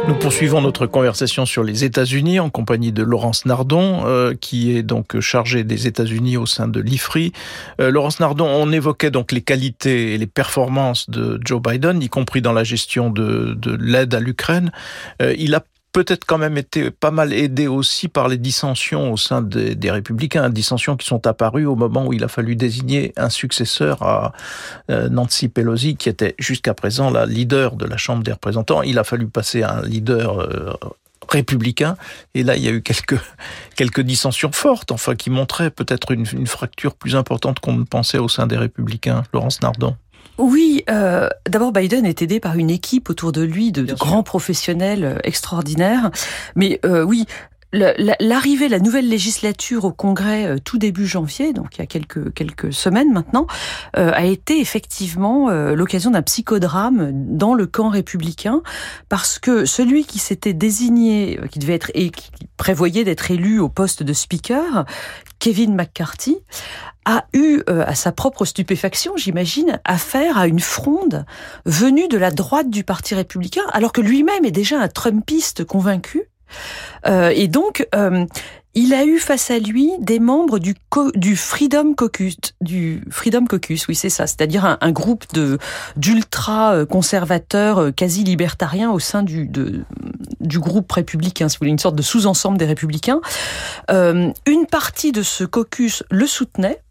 Nous 0.07 0.15
poursuivons 0.15 0.62
notre 0.62 0.88
conversation 0.88 1.45
sur 1.45 1.63
les 1.63 1.83
États-Unis 1.83 2.39
en 2.39 2.50
compagnie 2.50 2.91
de 2.91 3.03
Laurence 3.03 3.45
Nardon, 3.45 4.01
euh, 4.05 4.33
qui 4.33 4.75
est 4.75 4.81
donc 4.81 5.19
chargée 5.19 5.63
des 5.63 5.86
États-Unis 5.86 6.38
au 6.38 6.48
sein 6.48 6.67
de 6.67 6.79
l'IFRI. 6.79 7.31
Euh, 7.79 7.91
Laurence 7.91 8.19
Nardon, 8.19 8.48
on 8.48 8.71
évoquait 8.71 9.12
donc 9.12 9.31
les 9.31 9.41
qualités 9.41 10.15
et 10.15 10.17
les 10.17 10.27
performances 10.27 11.10
de 11.10 11.39
Joe 11.45 11.62
Biden, 11.62 12.01
y 12.01 12.10
compris 12.10 12.41
dans 12.41 12.53
la 12.53 12.63
gestion 12.63 13.12
de, 13.12 13.53
de 13.53 13.75
l'aide 13.79 14.15
à 14.15 14.19
l'Ukraine. 14.19 14.71
Euh, 15.21 15.36
il 15.38 15.53
a 15.53 15.63
peut-être 15.91 16.25
quand 16.25 16.38
même 16.38 16.57
été 16.57 16.91
pas 16.91 17.12
mal 17.12 17.33
aidé 17.33 17.67
aussi 17.67 18.07
par 18.07 18.27
les 18.27 18.38
dissensions 18.38 19.12
au 19.12 19.17
sein 19.17 19.41
des, 19.41 19.75
des, 19.75 19.91
républicains, 19.91 20.50
dissensions 20.50 20.95
qui 20.95 21.07
sont 21.07 21.27
apparues 21.27 21.65
au 21.65 21.75
moment 21.75 22.07
où 22.07 22.13
il 22.13 22.24
a 22.24 22.27
fallu 22.27 22.55
désigner 22.55 23.13
un 23.17 23.29
successeur 23.29 24.01
à 24.03 24.33
euh, 24.89 25.10
Nancy 25.10 25.50
Pelosi, 25.50 25.95
qui 25.95 26.10
était 26.10 26.36
jusqu'à 26.39 26.74
présent 26.74 27.10
la 27.10 27.25
leader 27.25 27.75
de 27.75 27.86
la 27.86 27.98
Chambre 27.98 28.24
des 28.24 28.31
représentants. 28.31 28.81
Il 28.83 29.00
a 29.00 29.03
fallu 29.03 29.27
passer 29.27 29.63
à 29.63 29.77
un 29.77 29.81
leader 29.81 30.39
euh, 30.39 30.74
républicain. 31.29 31.98
Et 32.33 32.43
là, 32.43 32.55
il 32.55 32.63
y 32.63 32.67
a 32.67 32.71
eu 32.71 32.81
quelques, 32.81 33.19
quelques 33.75 34.01
dissensions 34.01 34.51
fortes, 34.51 34.91
enfin, 34.91 35.15
qui 35.15 35.29
montraient 35.29 35.71
peut-être 35.71 36.12
une, 36.12 36.25
une 36.33 36.48
fracture 36.48 36.95
plus 36.95 37.15
importante 37.15 37.60
qu'on 37.60 37.74
ne 37.74 37.83
pensait 37.83 38.17
au 38.17 38.29
sein 38.29 38.48
des 38.48 38.57
républicains. 38.57 39.24
Laurence 39.33 39.62
Nardon. 39.62 39.95
Oui, 40.41 40.83
euh, 40.89 41.29
d'abord 41.48 41.71
Biden 41.71 42.03
est 42.03 42.24
aidé 42.24 42.39
par 42.39 42.57
une 42.57 42.71
équipe 42.71 43.12
autour 43.12 43.31
de 43.31 43.43
lui 43.43 43.71
de, 43.71 43.83
de 43.83 43.93
grands 43.93 44.24
professionnels 44.24 45.03
euh, 45.03 45.17
extraordinaires. 45.24 46.10
Mais 46.55 46.79
euh, 46.83 47.03
oui, 47.03 47.27
L'arrivée, 47.73 48.67
la 48.67 48.79
nouvelle 48.79 49.07
législature 49.07 49.85
au 49.85 49.93
Congrès 49.93 50.45
euh, 50.45 50.57
tout 50.57 50.77
début 50.77 51.07
janvier, 51.07 51.53
donc 51.53 51.77
il 51.77 51.79
y 51.79 51.83
a 51.83 51.85
quelques 51.85 52.73
semaines 52.73 53.13
maintenant, 53.13 53.47
euh, 53.97 54.11
a 54.13 54.25
été 54.25 54.59
effectivement 54.59 55.49
euh, 55.49 55.73
l'occasion 55.73 56.11
d'un 56.11 56.21
psychodrame 56.21 57.11
dans 57.13 57.53
le 57.53 57.67
camp 57.67 57.87
républicain, 57.87 58.61
parce 59.07 59.39
que 59.39 59.63
celui 59.63 60.03
qui 60.03 60.19
s'était 60.19 60.53
désigné, 60.53 61.39
qui 61.49 61.59
devait 61.59 61.75
être 61.75 61.91
et 61.93 62.09
qui 62.09 62.29
prévoyait 62.57 63.05
d'être 63.05 63.31
élu 63.31 63.59
au 63.59 63.69
poste 63.69 64.03
de 64.03 64.11
speaker, 64.11 64.85
Kevin 65.39 65.73
McCarthy, 65.73 66.39
a 67.05 67.25
eu, 67.33 67.63
à 67.67 67.95
sa 67.95 68.11
propre 68.11 68.45
stupéfaction, 68.45 69.17
j'imagine, 69.17 69.79
affaire 69.85 70.37
à 70.37 70.45
une 70.45 70.59
fronde 70.59 71.25
venue 71.65 72.07
de 72.07 72.17
la 72.17 72.29
droite 72.29 72.69
du 72.69 72.83
Parti 72.83 73.15
républicain, 73.15 73.63
alors 73.71 73.91
que 73.91 74.01
lui-même 74.01 74.45
est 74.45 74.51
déjà 74.51 74.79
un 74.79 74.87
Trumpiste 74.87 75.63
convaincu 75.65 76.27
euh, 77.08 77.31
et 77.34 77.48
donc, 77.48 77.88
euh, 77.96 78.25
il 78.74 78.93
a 78.93 79.05
eu 79.05 79.20
face 79.20 79.51
à 79.51 79.60
lui 79.60 79.91
des 80.00 80.20
membres 80.20 80.60
du, 80.60 80.75
Freedom 81.36 81.93
Caucus, 81.93 82.38
du 82.62 83.03
Freedom 83.10 83.46
Caucus, 83.46 83.88
oui 83.88 83.96
c'est 83.96 84.10
ça, 84.10 84.27
c'est-à-dire 84.27 84.77
un, 84.79 84.91
groupe 84.91 85.25
de 85.34 85.58
d'ultra 85.98 86.74
euh, 86.74 86.86
conservateurs 86.86 87.93
quasi 87.93 88.24
libertariens 88.24 88.91
au 88.91 89.00
sein 89.00 89.24
du 89.24 89.50
du 90.39 90.60
groupe 90.60 90.91
républicain, 90.91 91.50
si 91.50 91.58
vous 91.58 91.60
voulez, 91.62 91.72
une 91.72 91.79
sorte 91.79 91.96
de 91.96 92.01
sous-ensemble 92.01 92.58
des 92.58 92.65
républicains. 92.65 93.22
Une 93.89 94.65
partie 94.70 95.12
de 95.12 95.22
ce 95.22 95.43
caucus 95.43 96.03
le 96.10 96.25
soutenait 96.25 96.81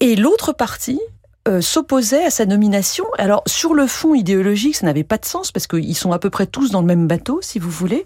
et 0.00 0.16
l'autre 0.16 0.52
partie 0.52 1.00
euh, 1.48 1.60
s'opposait 1.60 2.24
à 2.24 2.30
sa 2.30 2.46
nomination. 2.46 3.04
Alors 3.18 3.42
sur 3.46 3.74
le 3.74 3.88
fond 3.88 4.14
idéologique, 4.14 4.76
ça 4.76 4.86
n'avait 4.86 5.02
pas 5.02 5.18
de 5.18 5.24
sens 5.24 5.50
parce 5.50 5.66
qu'ils 5.66 5.96
sont 5.96 6.12
à 6.12 6.20
peu 6.20 6.30
près 6.30 6.46
tous 6.46 6.70
dans 6.70 6.80
le 6.80 6.86
même 6.86 7.08
bateau, 7.08 7.40
si 7.42 7.58
vous 7.58 7.70
voulez. 7.70 8.04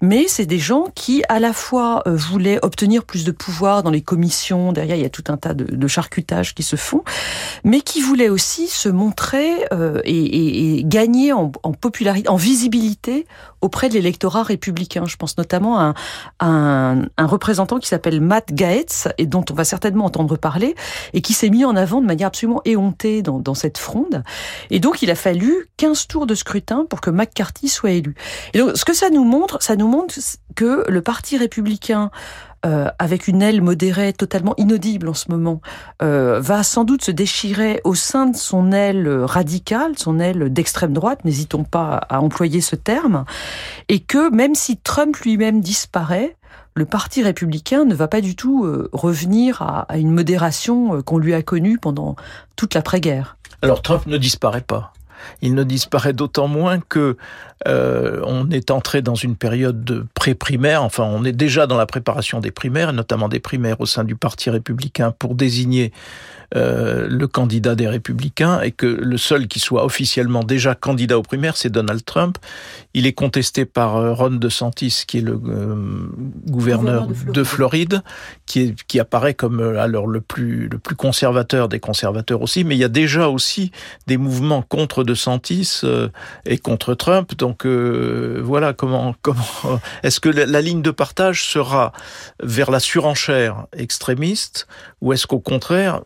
Mais 0.00 0.26
c'est 0.26 0.46
des 0.46 0.58
gens 0.58 0.86
qui 0.94 1.22
à 1.28 1.38
la 1.38 1.52
fois 1.52 2.02
euh, 2.06 2.16
voulaient 2.16 2.58
obtenir 2.62 3.04
plus 3.04 3.24
de 3.24 3.30
pouvoir 3.30 3.82
dans 3.82 3.90
les 3.90 4.00
commissions. 4.00 4.72
Derrière, 4.72 4.96
il 4.96 5.02
y 5.02 5.06
a 5.06 5.10
tout 5.10 5.24
un 5.28 5.36
tas 5.36 5.52
de, 5.52 5.86
charcutages 5.86 6.54
qui 6.54 6.62
se 6.62 6.76
font, 6.76 7.02
mais 7.62 7.80
qui 7.82 8.00
voulaient 8.00 8.30
aussi 8.30 8.68
se 8.68 8.88
montrer 8.88 9.66
euh, 9.72 10.00
et, 10.04 10.78
et, 10.78 10.84
gagner 10.84 11.32
en, 11.32 11.52
en, 11.62 11.72
popularité, 11.72 12.28
en 12.28 12.36
visibilité 12.36 13.26
auprès 13.60 13.88
de 13.88 13.94
l'électorat 13.94 14.42
républicain. 14.42 15.04
Je 15.06 15.16
pense 15.16 15.36
notamment 15.38 15.78
à 15.78 15.94
un, 16.40 17.02
un, 17.16 17.26
représentant 17.26 17.78
qui 17.78 17.88
s'appelle 17.88 18.20
Matt 18.20 18.52
Gaetz 18.52 19.08
et 19.18 19.26
dont 19.26 19.44
on 19.50 19.54
va 19.54 19.64
certainement 19.64 20.04
entendre 20.04 20.36
parler 20.36 20.74
et 21.12 21.20
qui 21.20 21.32
s'est 21.32 21.50
mis 21.50 21.64
en 21.64 21.76
avant 21.76 22.00
de 22.00 22.06
manière 22.06 22.28
absolument 22.28 22.62
éhontée 22.64 23.22
dans, 23.22 23.38
dans 23.38 23.54
cette 23.54 23.78
fronde. 23.78 24.22
Et 24.70 24.80
donc, 24.80 25.02
il 25.02 25.10
a 25.10 25.14
fallu 25.14 25.68
15 25.76 26.06
tours 26.06 26.26
de 26.26 26.34
scrutin 26.34 26.86
pour 26.88 27.00
que 27.00 27.10
McCarthy 27.10 27.68
soit 27.68 27.90
élu. 27.90 28.14
Et 28.54 28.58
donc, 28.58 28.76
ce 28.76 28.84
que 28.84 28.94
ça 28.94 29.10
nous 29.10 29.24
montre, 29.24 29.62
ça 29.62 29.76
nous 29.76 29.88
montre 29.88 30.14
que 30.54 30.84
le 30.88 31.02
Parti 31.02 31.36
républicain 31.36 32.10
euh, 32.66 32.88
avec 32.98 33.28
une 33.28 33.42
aile 33.42 33.62
modérée 33.62 34.12
totalement 34.12 34.54
inaudible 34.56 35.08
en 35.08 35.14
ce 35.14 35.30
moment, 35.30 35.60
euh, 36.02 36.40
va 36.40 36.62
sans 36.62 36.84
doute 36.84 37.04
se 37.04 37.10
déchirer 37.10 37.80
au 37.84 37.94
sein 37.94 38.26
de 38.26 38.36
son 38.36 38.72
aile 38.72 39.08
radicale, 39.08 39.96
son 39.96 40.18
aile 40.18 40.52
d'extrême 40.52 40.92
droite, 40.92 41.24
n'hésitons 41.24 41.64
pas 41.64 41.96
à 42.08 42.20
employer 42.20 42.60
ce 42.60 42.74
terme, 42.74 43.24
et 43.88 44.00
que 44.00 44.30
même 44.34 44.54
si 44.54 44.76
Trump 44.76 45.16
lui-même 45.18 45.60
disparaît, 45.60 46.36
le 46.74 46.84
Parti 46.84 47.22
républicain 47.22 47.84
ne 47.84 47.94
va 47.94 48.08
pas 48.08 48.20
du 48.20 48.34
tout 48.34 48.64
euh, 48.64 48.88
revenir 48.92 49.62
à, 49.62 49.96
une 49.96 50.10
modération 50.10 51.02
qu'on 51.02 51.18
lui 51.18 51.34
a 51.34 51.42
connue 51.42 51.78
pendant 51.78 52.16
toute 52.56 52.74
l'après-guerre. 52.74 53.36
Alors 53.62 53.82
Trump 53.82 54.06
ne 54.06 54.16
disparaît 54.16 54.62
pas. 54.62 54.92
Il 55.42 55.54
ne 55.54 55.64
disparaît 55.64 56.12
d'autant 56.12 56.48
moins 56.48 56.80
que 56.80 57.16
euh, 57.66 58.20
on 58.24 58.50
est 58.50 58.70
entré 58.70 59.02
dans 59.02 59.14
une 59.14 59.36
période 59.36 59.84
de 59.84 60.06
pré-primaire, 60.14 60.82
enfin 60.82 61.04
on 61.04 61.24
est 61.24 61.32
déjà 61.32 61.66
dans 61.66 61.76
la 61.76 61.86
préparation 61.86 62.40
des 62.40 62.52
primaires, 62.52 62.92
notamment 62.92 63.28
des 63.28 63.40
primaires 63.40 63.80
au 63.80 63.86
sein 63.86 64.04
du 64.04 64.14
Parti 64.14 64.48
républicain 64.50 65.12
pour 65.18 65.34
désigner 65.34 65.92
euh, 66.56 67.06
le 67.10 67.26
candidat 67.26 67.74
des 67.74 67.86
républicains 67.86 68.62
et 68.62 68.72
que 68.72 68.86
le 68.86 69.18
seul 69.18 69.48
qui 69.48 69.58
soit 69.60 69.84
officiellement 69.84 70.42
déjà 70.42 70.74
candidat 70.74 71.18
aux 71.18 71.22
primaires, 71.22 71.58
c'est 71.58 71.68
Donald 71.68 72.02
Trump. 72.06 72.38
Il 72.94 73.06
est 73.06 73.12
contesté 73.12 73.66
par 73.66 73.96
euh, 73.96 74.14
Ron 74.14 74.30
DeSantis, 74.30 75.04
qui 75.06 75.18
est 75.18 75.20
le 75.20 75.38
euh, 75.46 75.74
gouverneur, 76.46 77.06
de, 77.06 77.12
Floride. 77.12 77.34
de 77.34 77.44
Floride, 77.44 78.02
qui, 78.46 78.60
est, 78.60 78.82
qui 78.84 78.98
apparaît 78.98 79.34
comme 79.34 79.60
alors 79.60 80.06
le 80.06 80.22
plus, 80.22 80.68
le 80.68 80.78
plus 80.78 80.96
conservateur 80.96 81.68
des 81.68 81.80
conservateurs 81.80 82.40
aussi, 82.40 82.64
mais 82.64 82.76
il 82.76 82.78
y 82.78 82.84
a 82.84 82.88
déjà 82.88 83.28
aussi 83.28 83.70
des 84.06 84.16
mouvements 84.16 84.62
contre 84.62 85.04
DeSantis 85.08 85.80
euh, 85.84 86.08
et 86.46 86.58
contre 86.58 86.94
Trump. 86.94 87.34
Donc 87.36 87.66
euh, 87.66 88.40
voilà 88.42 88.72
comment, 88.72 89.14
comment 89.22 89.40
est-ce 90.02 90.20
que 90.20 90.28
la, 90.28 90.46
la 90.46 90.60
ligne 90.60 90.82
de 90.82 90.90
partage 90.90 91.44
sera 91.44 91.92
vers 92.42 92.70
la 92.70 92.80
surenchère 92.80 93.66
extrémiste 93.76 94.66
ou 95.00 95.12
est-ce 95.12 95.26
qu'au 95.26 95.40
contraire 95.40 96.00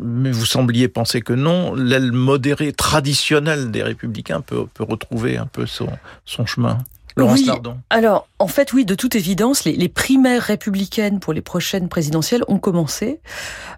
mais 0.00 0.30
vous 0.30 0.46
sembliez 0.46 0.88
penser 0.88 1.20
que 1.20 1.34
non, 1.34 1.74
l'aile 1.74 2.12
modérée 2.12 2.72
traditionnelle 2.72 3.70
des 3.70 3.82
républicains 3.82 4.40
peut, 4.40 4.66
peut 4.72 4.84
retrouver 4.84 5.36
un 5.36 5.46
peu 5.46 5.66
son, 5.66 5.88
son 6.24 6.46
chemin? 6.46 6.78
Laurence 7.16 7.40
oui. 7.40 7.50
Alors, 7.90 8.26
en 8.38 8.46
fait, 8.46 8.72
oui, 8.72 8.84
de 8.84 8.94
toute 8.94 9.16
évidence, 9.16 9.64
les, 9.64 9.76
les, 9.76 9.88
primaires 9.88 10.42
républicaines 10.42 11.20
pour 11.20 11.32
les 11.32 11.42
prochaines 11.42 11.88
présidentielles 11.88 12.42
ont 12.48 12.58
commencé. 12.58 13.20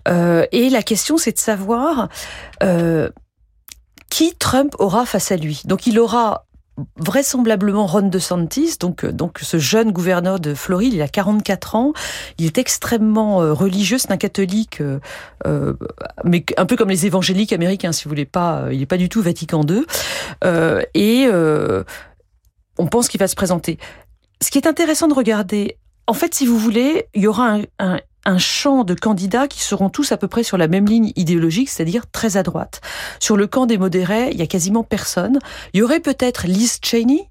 Euh, 0.08 0.46
et 0.52 0.70
la 0.70 0.82
question, 0.82 1.16
c'est 1.16 1.32
de 1.32 1.38
savoir 1.38 2.08
euh, 2.62 3.10
qui 4.14 4.32
Trump 4.36 4.76
aura 4.78 5.06
face 5.06 5.32
à 5.32 5.36
lui. 5.36 5.62
Donc, 5.64 5.88
il 5.88 5.98
aura 5.98 6.46
vraisemblablement 6.96 7.84
Ron 7.84 8.08
DeSantis, 8.08 8.76
donc 8.78 9.04
donc 9.04 9.40
ce 9.42 9.58
jeune 9.58 9.90
gouverneur 9.90 10.38
de 10.38 10.54
Floride, 10.54 10.92
il 10.92 11.02
a 11.02 11.08
44 11.08 11.74
ans, 11.74 11.92
il 12.38 12.46
est 12.46 12.58
extrêmement 12.58 13.42
euh, 13.42 13.52
religieux, 13.52 13.98
c'est 13.98 14.12
un 14.12 14.16
catholique, 14.16 14.80
euh, 14.80 15.00
euh, 15.48 15.74
mais 16.22 16.44
un 16.56 16.64
peu 16.64 16.76
comme 16.76 16.90
les 16.90 17.06
évangéliques 17.06 17.52
américains, 17.52 17.90
si 17.90 18.04
vous 18.04 18.08
voulez 18.08 18.24
pas, 18.24 18.66
il 18.70 18.80
est 18.80 18.86
pas 18.86 18.98
du 18.98 19.08
tout 19.08 19.20
Vatican 19.20 19.62
II, 19.68 19.84
euh, 20.44 20.80
et 20.94 21.26
euh, 21.26 21.82
on 22.78 22.86
pense 22.86 23.08
qu'il 23.08 23.18
va 23.18 23.26
se 23.26 23.34
présenter. 23.34 23.78
Ce 24.40 24.50
qui 24.52 24.58
est 24.58 24.68
intéressant 24.68 25.08
de 25.08 25.14
regarder, 25.14 25.76
en 26.06 26.14
fait, 26.14 26.34
si 26.34 26.46
vous 26.46 26.58
voulez, 26.58 27.08
il 27.14 27.22
y 27.22 27.26
aura 27.26 27.58
un 27.80 28.00
un 28.24 28.38
champ 28.38 28.84
de 28.84 28.94
candidats 28.94 29.48
qui 29.48 29.62
seront 29.62 29.90
tous 29.90 30.12
à 30.12 30.16
peu 30.16 30.28
près 30.28 30.42
sur 30.42 30.56
la 30.56 30.68
même 30.68 30.86
ligne 30.86 31.12
idéologique, 31.16 31.68
c'est-à-dire 31.68 32.10
très 32.10 32.36
à 32.36 32.42
droite. 32.42 32.80
Sur 33.20 33.36
le 33.36 33.46
camp 33.46 33.66
des 33.66 33.78
modérés, 33.78 34.30
il 34.32 34.38
y 34.38 34.42
a 34.42 34.46
quasiment 34.46 34.82
personne. 34.82 35.38
Il 35.72 35.80
y 35.80 35.82
aurait 35.82 36.00
peut-être 36.00 36.46
Liz 36.46 36.78
Cheney, 36.82 37.28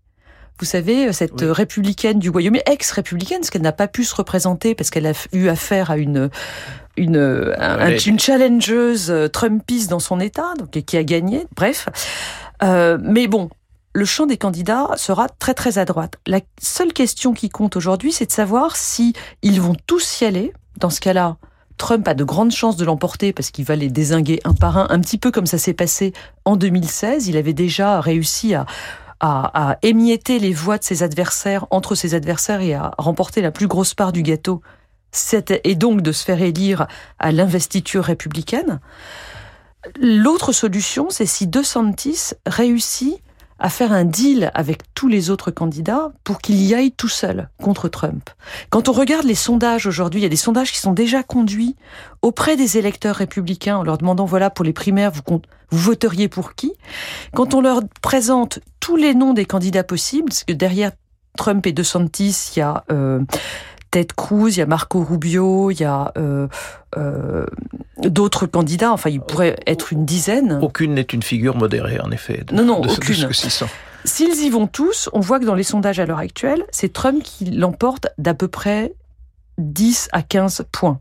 vous 0.59 0.65
savez, 0.65 1.11
cette 1.13 1.41
oui. 1.41 1.51
républicaine 1.51 2.19
du 2.19 2.29
Wyoming, 2.29 2.61
ex-républicaine, 2.65 3.39
parce 3.39 3.49
qu'elle 3.49 3.63
n'a 3.63 3.71
pas 3.71 3.87
pu 3.87 4.03
se 4.03 4.15
représenter 4.15 4.75
parce 4.75 4.91
qu'elle 4.91 5.07
a 5.07 5.13
eu 5.31 5.47
affaire 5.47 5.91
à 5.91 5.97
une 5.97 6.29
une, 6.95 7.17
un, 7.17 7.97
une 7.97 8.19
challengeuse 8.19 9.11
Trumpiste 9.33 9.89
dans 9.89 9.99
son 9.99 10.19
État, 10.19 10.53
donc 10.59 10.69
qui 10.69 10.95
a 10.95 11.03
gagné. 11.03 11.47
Bref, 11.55 11.89
euh, 12.61 12.99
mais 13.01 13.25
bon, 13.25 13.49
le 13.93 14.05
champ 14.05 14.25
des 14.25 14.37
candidats 14.37 14.89
sera 14.95 15.27
très 15.27 15.53
très 15.53 15.77
à 15.77 15.85
droite. 15.85 16.15
La 16.27 16.39
seule 16.61 16.93
question 16.93 17.33
qui 17.33 17.49
compte 17.49 17.75
aujourd'hui, 17.75 18.11
c'est 18.11 18.27
de 18.27 18.31
savoir 18.31 18.75
si 18.75 19.13
ils 19.41 19.59
vont 19.59 19.75
tous 19.87 20.21
y 20.21 20.25
aller 20.25 20.53
dans 20.77 20.89
ce 20.89 20.99
cas-là, 20.99 21.37
Trump 21.77 22.07
a 22.07 22.13
de 22.13 22.23
grandes 22.23 22.51
chances 22.51 22.77
de 22.77 22.85
l'emporter 22.85 23.33
parce 23.33 23.51
qu'il 23.51 23.65
va 23.65 23.75
les 23.75 23.89
désinguer 23.89 24.39
un 24.43 24.53
par 24.53 24.77
un, 24.77 24.87
un 24.89 24.99
petit 24.99 25.17
peu 25.17 25.31
comme 25.31 25.47
ça 25.47 25.57
s'est 25.57 25.73
passé 25.73 26.13
en 26.45 26.55
2016. 26.55 27.27
Il 27.27 27.37
avait 27.37 27.53
déjà 27.53 27.99
réussi 27.99 28.53
à, 28.53 28.65
à, 29.23 29.77
émietter 29.81 30.37
les 30.37 30.53
voix 30.53 30.77
de 30.77 30.83
ses 30.83 31.01
adversaires 31.01 31.65
entre 31.71 31.95
ses 31.95 32.13
adversaires 32.13 32.61
et 32.61 32.73
à 32.73 32.93
remporter 32.97 33.41
la 33.41 33.51
plus 33.51 33.67
grosse 33.67 33.93
part 33.93 34.11
du 34.11 34.21
gâteau, 34.21 34.61
et 35.63 35.75
donc 35.75 36.01
de 36.01 36.11
se 36.11 36.25
faire 36.25 36.41
élire 36.41 36.87
à 37.19 37.31
l'investiture 37.31 38.03
républicaine. 38.03 38.79
L'autre 39.99 40.51
solution, 40.51 41.07
c'est 41.09 41.25
si 41.25 41.47
DeSantis 41.47 42.33
réussit 42.45 43.21
à 43.63 43.69
faire 43.69 43.93
un 43.93 44.03
deal 44.03 44.51
avec 44.53 44.81
tous 44.93 45.07
les 45.07 45.29
autres 45.29 45.49
candidats 45.49 46.11
pour 46.25 46.39
qu'il 46.39 46.61
y 46.61 46.75
aille 46.75 46.91
tout 46.91 47.07
seul 47.07 47.49
contre 47.61 47.87
Trump. 47.87 48.29
Quand 48.69 48.89
on 48.89 48.91
regarde 48.91 49.25
les 49.25 49.35
sondages 49.35 49.87
aujourd'hui, 49.87 50.19
il 50.19 50.23
y 50.23 50.27
a 50.27 50.29
des 50.29 50.35
sondages 50.35 50.73
qui 50.73 50.79
sont 50.79 50.91
déjà 50.91 51.23
conduits 51.23 51.77
auprès 52.21 52.57
des 52.57 52.77
électeurs 52.77 53.15
républicains 53.15 53.77
en 53.77 53.83
leur 53.83 53.97
demandant 53.97 54.25
voilà 54.25 54.49
pour 54.49 54.65
les 54.65 54.73
primaires 54.73 55.11
vous, 55.11 55.41
vous 55.69 55.79
voteriez 55.79 56.27
pour 56.27 56.55
qui? 56.55 56.73
Quand 57.33 57.53
on 57.53 57.61
leur 57.61 57.79
présente 58.01 58.59
tous 58.81 58.97
les 58.97 59.15
noms 59.15 59.33
des 59.33 59.45
candidats 59.45 59.85
possibles, 59.85 60.27
parce 60.27 60.43
que 60.43 60.51
derrière 60.51 60.91
Trump 61.37 61.65
et 61.65 61.71
DeSantis, 61.71 62.51
il 62.55 62.59
y 62.59 62.61
a 62.61 62.83
euh, 62.91 63.21
Ted 63.93 64.11
Cruz, 64.17 64.55
il 64.55 64.57
y 64.57 64.61
a 64.63 64.65
Marco 64.65 65.03
Rubio, 65.03 65.69
il 65.69 65.79
y 65.79 65.83
a 65.83 66.11
euh, 66.17 66.47
euh, 66.97 67.45
d'autres 67.99 68.47
candidats. 68.47 68.91
Enfin, 68.91 69.11
il 69.11 69.21
pourrait 69.21 69.55
être 69.67 69.93
une 69.93 70.03
dizaine. 70.03 70.57
Aucune 70.63 70.95
n'est 70.95 71.03
une 71.03 71.21
figure 71.21 71.55
modérée, 71.55 71.99
en 72.01 72.09
effet. 72.09 72.43
De, 72.47 72.55
non, 72.55 72.65
non, 72.65 72.79
de, 72.79 72.89
aucune. 72.89 73.29
S'ils 74.03 74.41
y 74.41 74.49
vont 74.49 74.65
tous, 74.65 75.11
on 75.13 75.19
voit 75.19 75.39
que 75.39 75.45
dans 75.45 75.53
les 75.53 75.63
sondages 75.63 75.99
à 75.99 76.07
l'heure 76.07 76.17
actuelle, 76.17 76.65
c'est 76.71 76.91
Trump 76.91 77.21
qui 77.23 77.45
l'emporte 77.45 78.07
d'à 78.17 78.33
peu 78.33 78.47
près 78.47 78.95
10 79.59 80.09
à 80.11 80.23
15 80.23 80.65
points. 80.71 80.97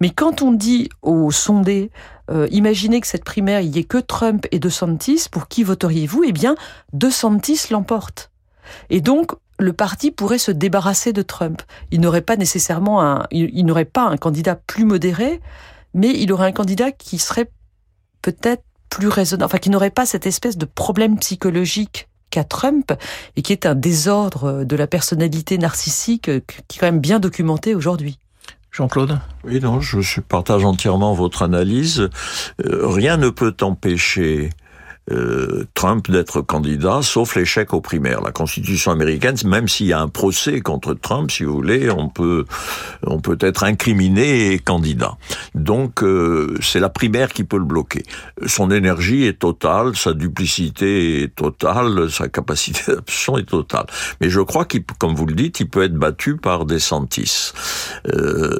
Mais 0.00 0.10
quand 0.10 0.42
on 0.42 0.50
dit 0.50 0.88
aux 1.02 1.30
sondés, 1.30 1.92
euh, 2.32 2.48
imaginez 2.50 3.00
que 3.00 3.06
cette 3.06 3.24
primaire, 3.24 3.60
il 3.60 3.70
n'y 3.70 3.78
ait 3.78 3.84
que 3.84 3.98
Trump 3.98 4.48
et 4.50 4.58
DeSantis, 4.58 5.26
pour 5.30 5.46
qui 5.46 5.62
voteriez-vous? 5.62 6.24
Eh 6.26 6.32
bien, 6.32 6.56
DeSantis 6.92 7.68
l'emporte. 7.70 8.32
Et 8.90 9.00
donc, 9.00 9.30
le 9.58 9.72
parti 9.72 10.10
pourrait 10.10 10.38
se 10.38 10.50
débarrasser 10.50 11.12
de 11.12 11.22
Trump. 11.22 11.62
Il 11.90 12.00
n'aurait 12.00 12.22
pas 12.22 12.36
nécessairement 12.36 13.02
un, 13.02 13.26
il, 13.30 13.50
il 13.52 13.64
n'aurait 13.64 13.84
pas 13.84 14.06
un 14.06 14.16
candidat 14.16 14.54
plus 14.54 14.84
modéré, 14.84 15.40
mais 15.94 16.10
il 16.10 16.32
aurait 16.32 16.48
un 16.48 16.52
candidat 16.52 16.92
qui 16.92 17.18
serait 17.18 17.50
peut-être 18.22 18.62
plus 18.90 19.08
raisonnable, 19.08 19.46
enfin 19.46 19.58
qui 19.58 19.70
n'aurait 19.70 19.90
pas 19.90 20.06
cette 20.06 20.26
espèce 20.26 20.56
de 20.56 20.64
problème 20.64 21.18
psychologique 21.18 22.08
qu'a 22.30 22.44
Trump 22.44 22.92
et 23.36 23.42
qui 23.42 23.52
est 23.52 23.66
un 23.66 23.74
désordre 23.74 24.64
de 24.64 24.76
la 24.76 24.86
personnalité 24.86 25.58
narcissique 25.58 26.30
qui 26.68 26.76
est 26.76 26.80
quand 26.80 26.86
même 26.86 27.00
bien 27.00 27.18
documenté 27.18 27.74
aujourd'hui. 27.74 28.18
Jean-Claude? 28.72 29.18
Oui, 29.44 29.58
non, 29.60 29.80
je 29.80 30.20
partage 30.20 30.64
entièrement 30.64 31.14
votre 31.14 31.42
analyse. 31.42 32.10
Euh, 32.64 32.86
rien 32.86 33.16
ne 33.16 33.30
peut 33.30 33.56
empêcher 33.62 34.50
euh, 35.12 35.64
Trump 35.74 36.10
d'être 36.10 36.40
candidat, 36.40 37.00
sauf 37.02 37.36
l'échec 37.36 37.72
aux 37.72 37.80
primaires. 37.80 38.20
La 38.22 38.32
Constitution 38.32 38.90
américaine, 38.90 39.36
même 39.44 39.68
s'il 39.68 39.86
y 39.86 39.92
a 39.92 40.00
un 40.00 40.08
procès 40.08 40.60
contre 40.60 40.94
Trump, 40.94 41.30
si 41.30 41.44
vous 41.44 41.54
voulez, 41.54 41.90
on 41.90 42.08
peut 42.08 42.44
on 43.06 43.20
peut 43.20 43.38
être 43.40 43.62
incriminé 43.64 44.52
et 44.52 44.58
candidat. 44.58 45.16
Donc 45.54 46.02
euh, 46.02 46.56
c'est 46.60 46.80
la 46.80 46.88
primaire 46.88 47.32
qui 47.32 47.44
peut 47.44 47.58
le 47.58 47.64
bloquer. 47.64 48.02
Son 48.46 48.70
énergie 48.70 49.24
est 49.24 49.38
totale, 49.38 49.96
sa 49.96 50.12
duplicité 50.12 51.22
est 51.22 51.34
totale, 51.34 52.10
sa 52.10 52.28
capacité 52.28 52.80
d'absorption 52.88 53.38
est 53.38 53.48
totale. 53.48 53.86
Mais 54.20 54.28
je 54.28 54.40
crois 54.40 54.64
qu'il, 54.64 54.84
comme 54.98 55.14
vous 55.14 55.26
le 55.26 55.34
dites, 55.34 55.60
il 55.60 55.68
peut 55.68 55.84
être 55.84 55.94
battu 55.94 56.36
par 56.36 56.64
des 56.64 56.78
Santis. 56.78 57.52
Euh, 58.08 58.56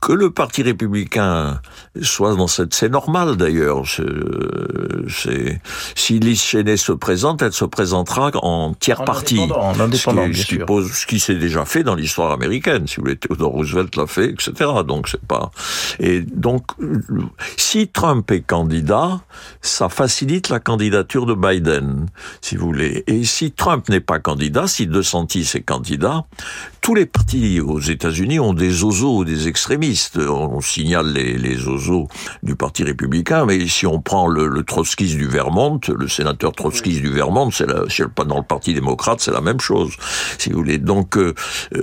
que 0.00 0.12
le 0.12 0.30
Parti 0.30 0.62
républicain 0.62 1.60
soit 2.02 2.34
dans 2.34 2.46
cette, 2.46 2.74
c'est 2.74 2.88
normal 2.88 3.36
d'ailleurs. 3.36 3.84
C'est 5.08 5.60
si 5.94 6.18
Lise 6.18 6.42
Cheney 6.42 6.76
se 6.76 6.92
présente, 6.92 7.42
elle 7.42 7.52
se 7.52 7.64
présentera 7.64 8.30
en 8.42 8.74
tiers 8.74 9.04
parti, 9.04 9.38
en 9.38 9.78
indépendant, 9.78 10.26
ce 10.32 10.46
qui, 10.46 10.58
pose, 10.58 10.92
ce 10.92 11.06
qui 11.06 11.20
s'est 11.20 11.34
déjà 11.34 11.64
fait 11.64 11.82
dans 11.82 11.94
l'histoire 11.94 12.32
américaine. 12.32 12.86
Si 12.86 12.96
vous 12.96 13.02
voulez, 13.02 13.16
Theodore 13.16 13.52
Roosevelt 13.52 13.96
l'a 13.96 14.06
fait, 14.06 14.30
etc. 14.30 14.70
Donc 14.86 15.08
c'est 15.08 15.24
pas. 15.24 15.50
Et 15.98 16.20
donc, 16.20 16.62
si 17.56 17.88
Trump 17.88 18.30
est 18.30 18.42
candidat, 18.42 19.20
ça 19.60 19.88
facilite 19.88 20.48
la 20.48 20.60
candidature 20.60 21.26
de 21.26 21.34
Biden, 21.34 22.06
si 22.40 22.56
vous 22.56 22.66
voulez. 22.66 23.04
Et 23.06 23.24
si 23.24 23.52
Trump 23.52 23.88
n'est 23.88 24.00
pas 24.00 24.18
candidat, 24.18 24.66
si 24.66 24.86
DeSantis 24.86 25.50
est 25.54 25.62
candidat, 25.62 26.24
tous 26.80 26.94
les 26.94 27.06
partis 27.06 27.60
aux 27.60 27.80
États-Unis 27.80 28.38
ont 28.40 28.52
des 28.52 28.84
ozos, 28.84 29.24
des 29.24 29.48
extrémistes. 29.48 30.18
On, 30.18 30.60
signale 30.60 31.12
les, 31.12 31.38
les 31.38 31.66
ozos 31.66 32.08
du 32.42 32.56
Parti 32.56 32.84
républicain, 32.84 33.46
mais 33.46 33.66
si 33.68 33.86
on 33.86 34.00
prend 34.00 34.26
le, 34.26 34.48
le 34.48 34.62
trotskiste 34.62 35.16
du 35.16 35.26
Vermont, 35.26 35.73
le 35.88 36.08
sénateur 36.08 36.52
trotskiste 36.52 37.00
du 37.00 37.10
Vermont, 37.10 37.50
c'est 37.50 37.66
pas 38.08 38.24
dans 38.24 38.38
le 38.38 38.44
Parti 38.44 38.74
démocrate, 38.74 39.20
c'est 39.20 39.32
la 39.32 39.40
même 39.40 39.60
chose, 39.60 39.92
si 40.38 40.50
vous 40.50 40.58
voulez. 40.58 40.78
Donc, 40.78 41.16
euh, 41.16 41.34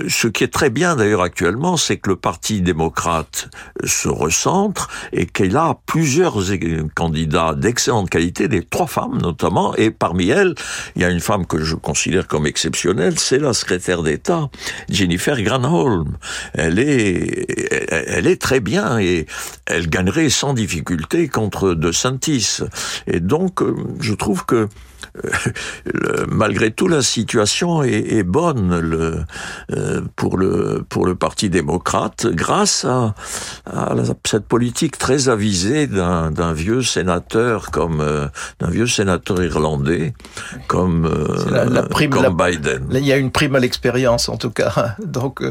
ce 0.08 0.28
qui 0.28 0.44
est 0.44 0.52
très 0.52 0.70
bien 0.70 0.96
d'ailleurs 0.96 1.22
actuellement, 1.22 1.76
c'est 1.76 1.96
que 1.96 2.10
le 2.10 2.16
Parti 2.16 2.60
démocrate 2.60 3.48
se 3.84 4.08
recentre 4.08 4.88
et 5.12 5.26
qu'il 5.26 5.56
a 5.56 5.78
plusieurs 5.86 6.36
candidats 6.94 7.54
d'excellente 7.54 8.10
qualité, 8.10 8.48
des 8.48 8.62
trois 8.62 8.86
femmes 8.86 9.18
notamment, 9.20 9.74
et 9.76 9.90
parmi 9.90 10.28
elles, 10.28 10.54
il 10.96 11.02
y 11.02 11.04
a 11.04 11.10
une 11.10 11.20
femme 11.20 11.46
que 11.46 11.62
je 11.62 11.74
considère 11.74 12.26
comme 12.26 12.46
exceptionnelle, 12.46 13.18
c'est 13.18 13.38
la 13.38 13.52
secrétaire 13.52 14.02
d'État 14.02 14.50
Jennifer 14.88 15.40
Granholm. 15.42 16.16
Elle 16.54 16.78
est, 16.78 17.46
elle 18.08 18.26
est 18.26 18.40
très 18.40 18.60
bien 18.60 18.98
et 18.98 19.26
elle 19.66 19.88
gagnerait 19.88 20.30
sans 20.30 20.54
difficulté 20.54 21.28
contre 21.28 21.74
De 21.74 21.92
Santis. 21.92 22.58
Et 23.06 23.20
donc, 23.20 23.62
euh, 23.62 23.74
je 24.00 24.14
trouve 24.14 24.44
que 24.44 24.68
euh, 25.24 26.26
malgré 26.28 26.70
tout, 26.70 26.88
la 26.88 27.02
situation 27.02 27.82
est, 27.82 28.22
bonne 28.22 28.78
le, 28.80 29.24
euh, 29.72 30.00
pour, 30.16 30.38
le, 30.38 30.84
pour 30.88 31.06
le 31.06 31.14
Parti 31.14 31.50
démocrate 31.50 32.26
grâce 32.26 32.84
à, 32.84 33.14
cette 34.26 34.46
politique 34.46 34.98
très 34.98 35.28
avisée 35.28 35.86
d'un 35.86 36.52
vieux 36.52 36.82
sénateur 36.82 37.70
comme 37.70 38.00
euh, 38.00 38.26
d'un 38.60 38.70
vieux 38.70 38.86
sénateur 38.86 39.42
irlandais 39.42 40.14
comme, 40.66 41.10
la, 41.50 41.82
prime, 41.82 42.10
comme 42.10 42.36
Biden. 42.36 42.86
il 42.92 43.04
y 43.04 43.12
a 43.12 43.16
une 43.16 43.30
prime 43.30 43.54
à 43.54 43.60
l'expérience 43.60 44.28
en 44.28 44.36
tout 44.36 44.50
cas, 44.50 44.96
donc 45.04 45.42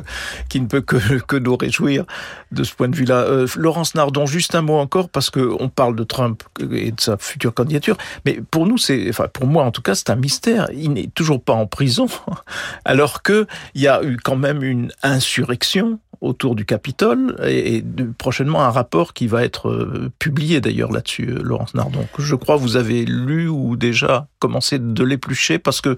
qui 0.49 0.61
ne 0.61 0.67
peut 0.67 0.81
que, 0.81 0.97
que 1.27 1.35
nous 1.35 1.55
réjouir 1.55 2.05
de 2.51 2.63
ce 2.63 2.73
point 2.73 2.89
de 2.89 2.95
vue-là. 2.95 3.45
Laurence 3.55 3.95
Nardon, 3.95 4.25
juste 4.25 4.55
un 4.55 4.61
mot 4.61 4.77
encore 4.77 5.09
parce 5.09 5.29
que 5.29 5.55
on 5.59 5.69
parle 5.69 5.95
de 5.95 6.03
Trump 6.03 6.43
et 6.59 6.91
de 6.91 7.01
sa 7.01 7.17
future 7.17 7.53
candidature, 7.53 7.97
mais 8.25 8.41
pour 8.49 8.65
nous 8.65 8.77
c'est, 8.77 9.07
enfin 9.09 9.27
pour 9.31 9.45
moi 9.45 9.50
en 9.59 9.71
tout 9.71 9.81
cas, 9.81 9.95
c'est 9.95 10.09
un 10.09 10.15
mystère. 10.15 10.67
Il 10.73 10.93
n'est 10.93 11.07
toujours 11.07 11.41
pas 11.43 11.53
en 11.53 11.67
prison, 11.67 12.07
alors 12.85 13.21
qu'il 13.23 13.47
y 13.75 13.87
a 13.87 14.03
eu 14.03 14.17
quand 14.17 14.35
même 14.35 14.63
une 14.63 14.91
insurrection 15.03 15.99
autour 16.21 16.53
du 16.53 16.65
Capitole 16.65 17.35
et, 17.47 17.83
prochainement 18.17 18.61
un 18.61 18.69
rapport 18.69 19.13
qui 19.13 19.25
va 19.25 19.43
être 19.43 19.69
euh, 19.69 20.11
publié 20.19 20.61
d'ailleurs 20.61 20.91
là-dessus, 20.91 21.27
euh, 21.29 21.41
Laurence 21.41 21.73
Nardon. 21.73 22.07
Je 22.19 22.35
crois 22.35 22.57
que 22.57 22.61
vous 22.61 22.77
avez 22.77 23.05
lu 23.05 23.47
ou 23.47 23.75
déjà 23.75 24.27
commencé 24.37 24.77
de 24.77 25.03
l'éplucher 25.03 25.57
parce 25.57 25.81
que 25.81 25.95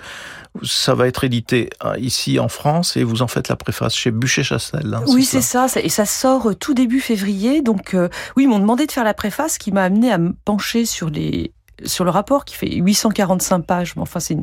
ça 0.63 0.95
va 0.95 1.07
être 1.07 1.25
édité 1.25 1.69
hein, 1.81 1.95
ici 1.97 2.39
en 2.39 2.47
France 2.47 2.95
et 2.95 3.03
vous 3.03 3.21
en 3.21 3.27
faites 3.27 3.49
la 3.49 3.57
préface 3.57 3.95
chez 3.95 4.11
Bûcher-Chastel. 4.11 4.93
Hein, 4.93 5.03
oui, 5.07 5.25
c'est 5.25 5.41
ça. 5.41 5.67
et 5.75 5.89
ça 5.89 6.05
sort 6.05 6.49
euh, 6.51 6.55
tout 6.55 6.73
début 6.73 7.01
février. 7.01 7.61
Donc 7.61 7.95
oui, 8.37 8.43
ils 8.43 8.47
m'ont 8.47 8.59
demandé 8.59 8.85
de 8.85 8.91
faire 8.91 9.03
la 9.03 9.13
préface 9.13 9.57
qui 9.57 9.71
m'a 9.71 9.83
amené 9.83 10.11
à 10.11 10.17
me 10.17 10.33
pencher 10.45 10.85
sur 10.85 11.09
les 11.09 11.51
sur 11.85 12.05
le 12.05 12.11
rapport 12.11 12.45
qui 12.45 12.55
fait 12.55 12.73
845 12.73 13.59
pages. 13.61 13.95
Mais 13.95 14.01
enfin, 14.01 14.19
c'est 14.19 14.37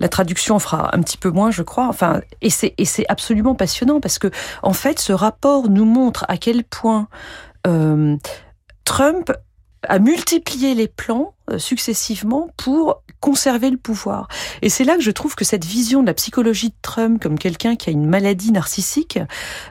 la 0.00 0.08
traduction 0.08 0.58
fera 0.58 0.94
un 0.94 1.00
petit 1.00 1.16
peu 1.16 1.30
moins, 1.30 1.50
je 1.50 1.62
crois. 1.62 1.88
Enfin, 1.88 2.20
et 2.40 2.50
c'est 2.50 2.74
et 2.78 2.84
c'est 2.84 3.04
absolument 3.08 3.54
passionnant 3.54 4.00
parce 4.00 4.18
que 4.18 4.30
en 4.62 4.72
fait, 4.72 4.98
ce 4.98 5.12
rapport 5.12 5.68
nous 5.68 5.84
montre 5.84 6.24
à 6.28 6.36
quel 6.36 6.64
point 6.64 7.08
euh, 7.66 8.16
Trump 8.84 9.32
a 9.88 9.98
multiplié 9.98 10.74
les 10.74 10.88
plans 10.88 11.34
euh, 11.50 11.58
successivement 11.58 12.48
pour 12.56 13.02
conserver 13.20 13.70
le 13.70 13.76
pouvoir. 13.76 14.28
Et 14.62 14.68
c'est 14.68 14.84
là 14.84 14.96
que 14.96 15.02
je 15.02 15.10
trouve 15.10 15.34
que 15.34 15.44
cette 15.44 15.64
vision 15.64 16.02
de 16.02 16.06
la 16.06 16.14
psychologie 16.14 16.70
de 16.70 16.74
Trump 16.82 17.22
comme 17.22 17.38
quelqu'un 17.38 17.76
qui 17.76 17.88
a 17.88 17.92
une 17.92 18.06
maladie 18.06 18.50
narcissique 18.50 19.18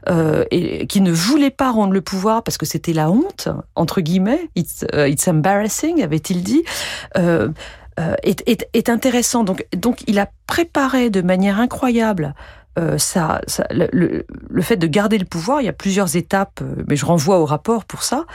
euh, 0.10 0.46
et 0.52 0.88
qui 0.88 1.02
ne 1.02 1.12
voulait 1.12 1.50
pas 1.50 1.72
rendre 1.72 1.94
le 1.94 2.02
pouvoir 2.02 2.44
parce 2.44 2.58
que 2.58 2.66
c'était 2.66 2.94
la 2.94 3.12
honte 3.12 3.50
entre 3.76 4.02
guillemets, 4.02 4.50
it's, 4.56 4.86
uh, 4.94 5.10
it's 5.10 5.28
embarrassing 5.28 6.02
avait-il 6.02 6.44
dit. 6.44 6.64
Euh, 7.18 7.50
euh, 8.00 8.16
est, 8.24 8.42
est, 8.48 8.70
est, 8.74 8.90
intéressant. 8.90 9.44
Donc, 9.44 9.66
donc, 9.76 10.02
il 10.08 10.18
a 10.18 10.30
préparé 10.48 11.10
de 11.10 11.22
manière 11.22 11.60
incroyable 11.60 12.34
euh, 12.80 12.98
ça, 12.98 13.42
ça 13.48 13.68
le, 13.70 14.26
le, 14.50 14.62
fait 14.62 14.78
de 14.78 14.88
garder 14.88 15.18
le 15.18 15.26
pouvoir. 15.26 15.62
Il 15.62 15.66
y 15.66 15.70
a 15.70 15.74
plusieurs 15.74 16.16
étapes, 16.16 16.62
mais 16.88 16.96
je 16.96 17.06
renvoie 17.06 17.40
au 17.40 17.46
rapport 17.46 17.84
pour 17.84 18.04
ça. 18.04 18.26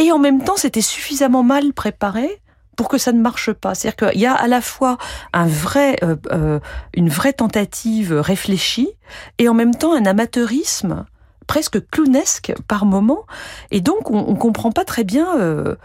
Et 0.00 0.10
en 0.12 0.18
même 0.18 0.42
temps, 0.42 0.56
c'était 0.56 0.80
suffisamment 0.80 1.42
mal 1.42 1.74
préparé 1.74 2.40
pour 2.74 2.88
que 2.88 2.96
ça 2.96 3.12
ne 3.12 3.20
marche 3.20 3.52
pas. 3.52 3.74
C'est-à-dire 3.74 4.08
qu'il 4.08 4.20
y 4.22 4.24
a 4.24 4.32
à 4.32 4.48
la 4.48 4.62
fois 4.62 4.96
euh, 5.36 6.16
euh, 6.32 6.58
une 6.94 7.10
vraie 7.10 7.34
tentative 7.34 8.14
réfléchie 8.14 8.88
et 9.36 9.50
en 9.50 9.54
même 9.54 9.74
temps 9.74 9.94
un 9.94 10.06
amateurisme 10.06 11.04
presque 11.46 11.86
clownesque 11.90 12.54
par 12.66 12.86
moment. 12.86 13.26
Et 13.70 13.82
donc, 13.82 14.10
on, 14.10 14.32
ne 14.32 14.38
comprend 14.38 14.72
pas 14.72 14.86
très 14.86 15.04
bien 15.04 15.38
euh, 15.38 15.76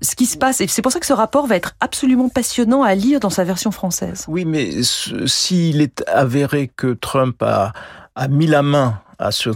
ce 0.00 0.16
qui 0.16 0.24
se 0.24 0.38
passe. 0.38 0.62
Et 0.62 0.66
c'est 0.66 0.80
pour 0.80 0.90
ça 0.90 1.00
que 1.00 1.06
ce 1.06 1.12
rapport 1.12 1.46
va 1.46 1.56
être 1.56 1.74
absolument 1.80 2.30
passionnant 2.30 2.82
à 2.82 2.94
lire 2.94 3.20
dans 3.20 3.28
sa 3.28 3.44
version 3.44 3.70
française. 3.70 4.24
Oui, 4.28 4.46
mais 4.46 4.82
s'il 4.82 5.82
est 5.82 6.02
avéré 6.08 6.70
que 6.74 6.94
Trump 6.94 7.42
a, 7.42 7.74
mis 8.30 8.46
la 8.46 8.62
main 8.62 9.02
à 9.18 9.30
ce 9.30 9.52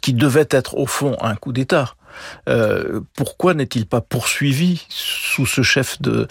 qui 0.00 0.12
devait 0.12 0.46
être 0.50 0.76
au 0.76 0.86
fond 0.86 1.16
un 1.20 1.34
coup 1.34 1.52
d'État, 1.52 1.94
euh, 2.48 3.00
pourquoi 3.16 3.54
n'est-il 3.54 3.86
pas 3.86 4.00
poursuivi 4.00 4.86
sous 4.88 5.46
ce 5.46 5.62
chef 5.62 6.00
de 6.00 6.26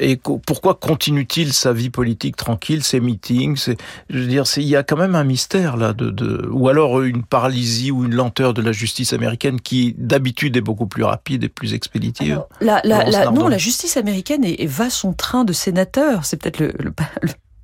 et 0.00 0.18
pourquoi 0.46 0.74
continue-t-il 0.74 1.52
sa 1.52 1.72
vie 1.72 1.90
politique 1.90 2.36
tranquille, 2.36 2.82
ses 2.82 3.00
meetings 3.00 3.74
Je 4.10 4.18
veux 4.18 4.26
dire, 4.26 4.44
il 4.56 4.64
y 4.64 4.76
a 4.76 4.82
quand 4.82 4.96
même 4.96 5.14
un 5.14 5.24
mystère 5.24 5.76
là 5.76 5.92
de, 5.92 6.10
de, 6.10 6.48
ou 6.50 6.68
alors 6.68 7.02
une 7.02 7.22
paralysie 7.22 7.90
ou 7.90 8.04
une 8.04 8.14
lenteur 8.14 8.54
de 8.54 8.62
la 8.62 8.72
justice 8.72 9.12
américaine 9.12 9.60
qui 9.60 9.94
d'habitude 9.98 10.56
est 10.56 10.62
beaucoup 10.62 10.86
plus 10.86 11.04
rapide 11.04 11.44
et 11.44 11.48
plus 11.48 11.74
expéditive. 11.74 12.42
la, 12.60 12.80
la, 12.84 13.30
non, 13.30 13.48
la 13.48 13.58
justice 13.58 13.96
américaine 13.96 14.44
est, 14.44 14.66
va 14.66 14.90
son 14.90 15.12
train 15.12 15.44
de 15.44 15.52
sénateur. 15.52 16.24
C'est 16.24 16.36
peut-être 16.36 16.60
le, 16.60 16.72
le, 16.78 16.92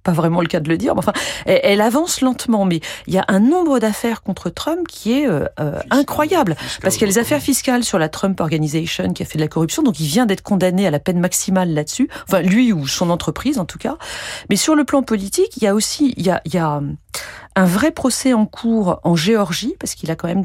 pas 0.04 0.12
vraiment 0.12 0.40
le 0.40 0.46
cas 0.46 0.60
de 0.60 0.68
le 0.68 0.76
dire, 0.76 0.94
mais 0.94 1.00
enfin, 1.00 1.12
elle, 1.46 1.80
avance 1.80 2.20
lentement. 2.20 2.64
Mais 2.64 2.80
il 3.06 3.14
y 3.14 3.18
a 3.18 3.24
un 3.28 3.40
nombre 3.40 3.80
d'affaires 3.80 4.22
contre 4.22 4.50
Trump 4.50 4.86
qui 4.86 5.12
est 5.12 5.26
euh, 5.26 5.46
euh, 5.58 5.80
incroyable, 5.90 6.56
parce 6.82 6.94
qu'il 6.94 7.02
y 7.02 7.10
a 7.10 7.12
les 7.12 7.18
affaires 7.18 7.40
fiscales 7.40 7.82
sur 7.82 7.98
la 7.98 8.08
Trump 8.08 8.40
Organization 8.40 9.12
qui 9.12 9.22
a 9.22 9.26
fait 9.26 9.38
de 9.38 9.42
la 9.42 9.48
corruption, 9.48 9.82
donc 9.82 9.98
il 9.98 10.06
vient 10.06 10.26
d'être 10.26 10.42
condamné 10.42 10.86
à 10.86 10.90
la 10.90 11.00
peine 11.00 11.18
maximale 11.18 11.72
là-dessus, 11.72 12.08
enfin 12.28 12.42
lui 12.42 12.72
ou 12.72 12.86
son 12.86 13.10
entreprise 13.10 13.58
en 13.58 13.64
tout 13.64 13.78
cas. 13.78 13.96
Mais 14.50 14.56
sur 14.56 14.74
le 14.74 14.84
plan 14.84 15.02
politique, 15.02 15.56
il 15.56 15.64
y 15.64 15.66
a 15.66 15.74
aussi, 15.74 16.14
il 16.16 16.26
y 16.26 16.30
a, 16.30 16.42
il 16.44 16.54
y 16.54 16.58
a 16.58 16.80
un 17.56 17.66
vrai 17.66 17.92
procès 17.92 18.32
en 18.32 18.46
cours 18.46 19.00
en 19.04 19.14
Géorgie, 19.14 19.74
parce 19.78 19.94
qu'il 19.94 20.10
a 20.10 20.16
quand 20.16 20.26
même 20.26 20.44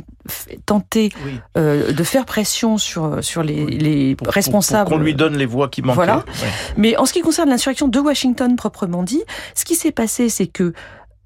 tenté 0.65 1.11
euh, 1.57 1.91
de 1.91 2.03
faire 2.03 2.25
pression 2.25 2.77
sur, 2.77 3.23
sur 3.23 3.41
les, 3.41 3.65
les 3.65 4.15
responsables. 4.27 4.89
Qu'on 4.89 4.97
lui 4.97 5.15
donne 5.15 5.35
les 5.35 5.47
voix 5.47 5.69
qui 5.69 5.81
manquent. 5.81 5.95
Voilà. 5.95 6.23
Mais 6.77 6.95
en 6.97 7.05
ce 7.05 7.13
qui 7.13 7.21
concerne 7.21 7.49
l'insurrection 7.49 7.87
de 7.87 7.99
Washington 7.99 8.55
proprement 8.55 9.01
dit, 9.01 9.23
ce 9.55 9.65
qui 9.65 9.75
s'est 9.75 9.91
passé, 9.91 10.29
c'est 10.29 10.47
que 10.47 10.73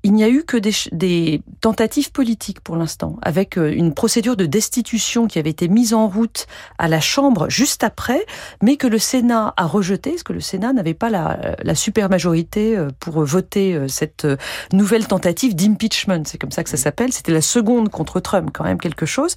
il 0.05 0.13
n'y 0.13 0.23
a 0.23 0.29
eu 0.29 0.43
que 0.43 0.57
des, 0.57 1.41
tentatives 1.61 2.11
politiques 2.11 2.59
pour 2.59 2.75
l'instant, 2.75 3.17
avec 3.21 3.57
euh, 3.57 3.71
une 3.71 3.93
procédure 3.93 4.35
de 4.35 4.45
destitution 4.45 5.27
qui 5.27 5.39
avait 5.39 5.49
été 5.49 5.69
mise 5.69 5.93
en 5.93 6.09
route 6.09 6.45
à 6.77 6.89
la 6.89 6.99
Chambre 6.99 7.49
juste 7.49 7.85
après, 7.85 8.25
mais 8.61 8.75
que 8.75 8.85
le 8.85 8.97
Sénat 8.97 9.53
a 9.55 9.65
rejeté, 9.65 10.11
parce 10.11 10.23
que 10.23 10.33
le 10.33 10.41
Sénat 10.41 10.73
n'avait 10.73 10.93
pas 10.93 11.09
la, 11.09 11.55
la 11.63 11.75
super 11.75 12.09
majorité 12.09 12.77
euh, 12.77 12.89
pour 12.99 13.23
voter 13.23 13.75
euh, 13.75 13.87
cette 13.87 14.27
nouvelle 14.73 15.07
tentative 15.07 15.55
d'impeachment. 15.55 16.23
C'est 16.25 16.37
comme 16.37 16.51
ça 16.51 16.65
que 16.65 16.69
ça 16.69 16.77
s'appelle. 16.77 17.13
C'était 17.13 17.31
la 17.31 17.41
seconde 17.41 17.87
contre 17.87 18.19
Trump, 18.19 18.49
quand 18.53 18.65
même 18.65 18.79
quelque 18.79 19.05
chose. 19.05 19.35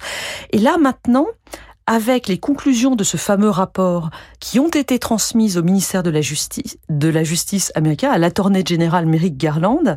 Et 0.51 0.57
là, 0.57 0.77
maintenant, 0.77 1.27
avec 1.87 2.27
les 2.27 2.37
conclusions 2.37 2.95
de 2.95 3.03
ce 3.03 3.17
fameux 3.17 3.49
rapport 3.49 4.09
qui 4.39 4.59
ont 4.59 4.69
été 4.69 4.99
transmises 4.99 5.57
au 5.57 5.63
ministère 5.63 6.03
de 6.03 6.09
la 6.09 6.21
Justice, 6.21 6.77
de 6.89 7.07
la 7.07 7.23
Justice 7.23 7.71
américain, 7.75 8.11
à 8.11 8.17
l'attorney 8.17 8.63
général 8.65 9.05
Merrick 9.05 9.37
Garland, 9.37 9.95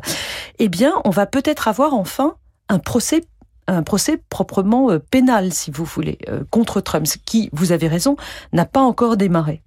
eh 0.57 0.69
bien, 0.69 0.93
on 1.03 1.09
va 1.09 1.25
peut-être 1.25 1.67
avoir 1.67 1.93
enfin 1.93 2.35
un 2.69 2.79
procès 2.79 3.23
un 3.67 3.83
procès 3.83 4.21
proprement 4.29 4.91
euh, 4.91 4.99
pénal, 4.99 5.53
si 5.53 5.71
vous 5.71 5.85
voulez, 5.85 6.17
euh, 6.27 6.43
contre 6.49 6.81
Trump, 6.81 7.05
qui, 7.25 7.49
vous 7.53 7.71
avez 7.71 7.87
raison, 7.87 8.17
n'a 8.53 8.65
pas 8.65 8.81
encore 8.81 9.17
démarré. 9.17 9.61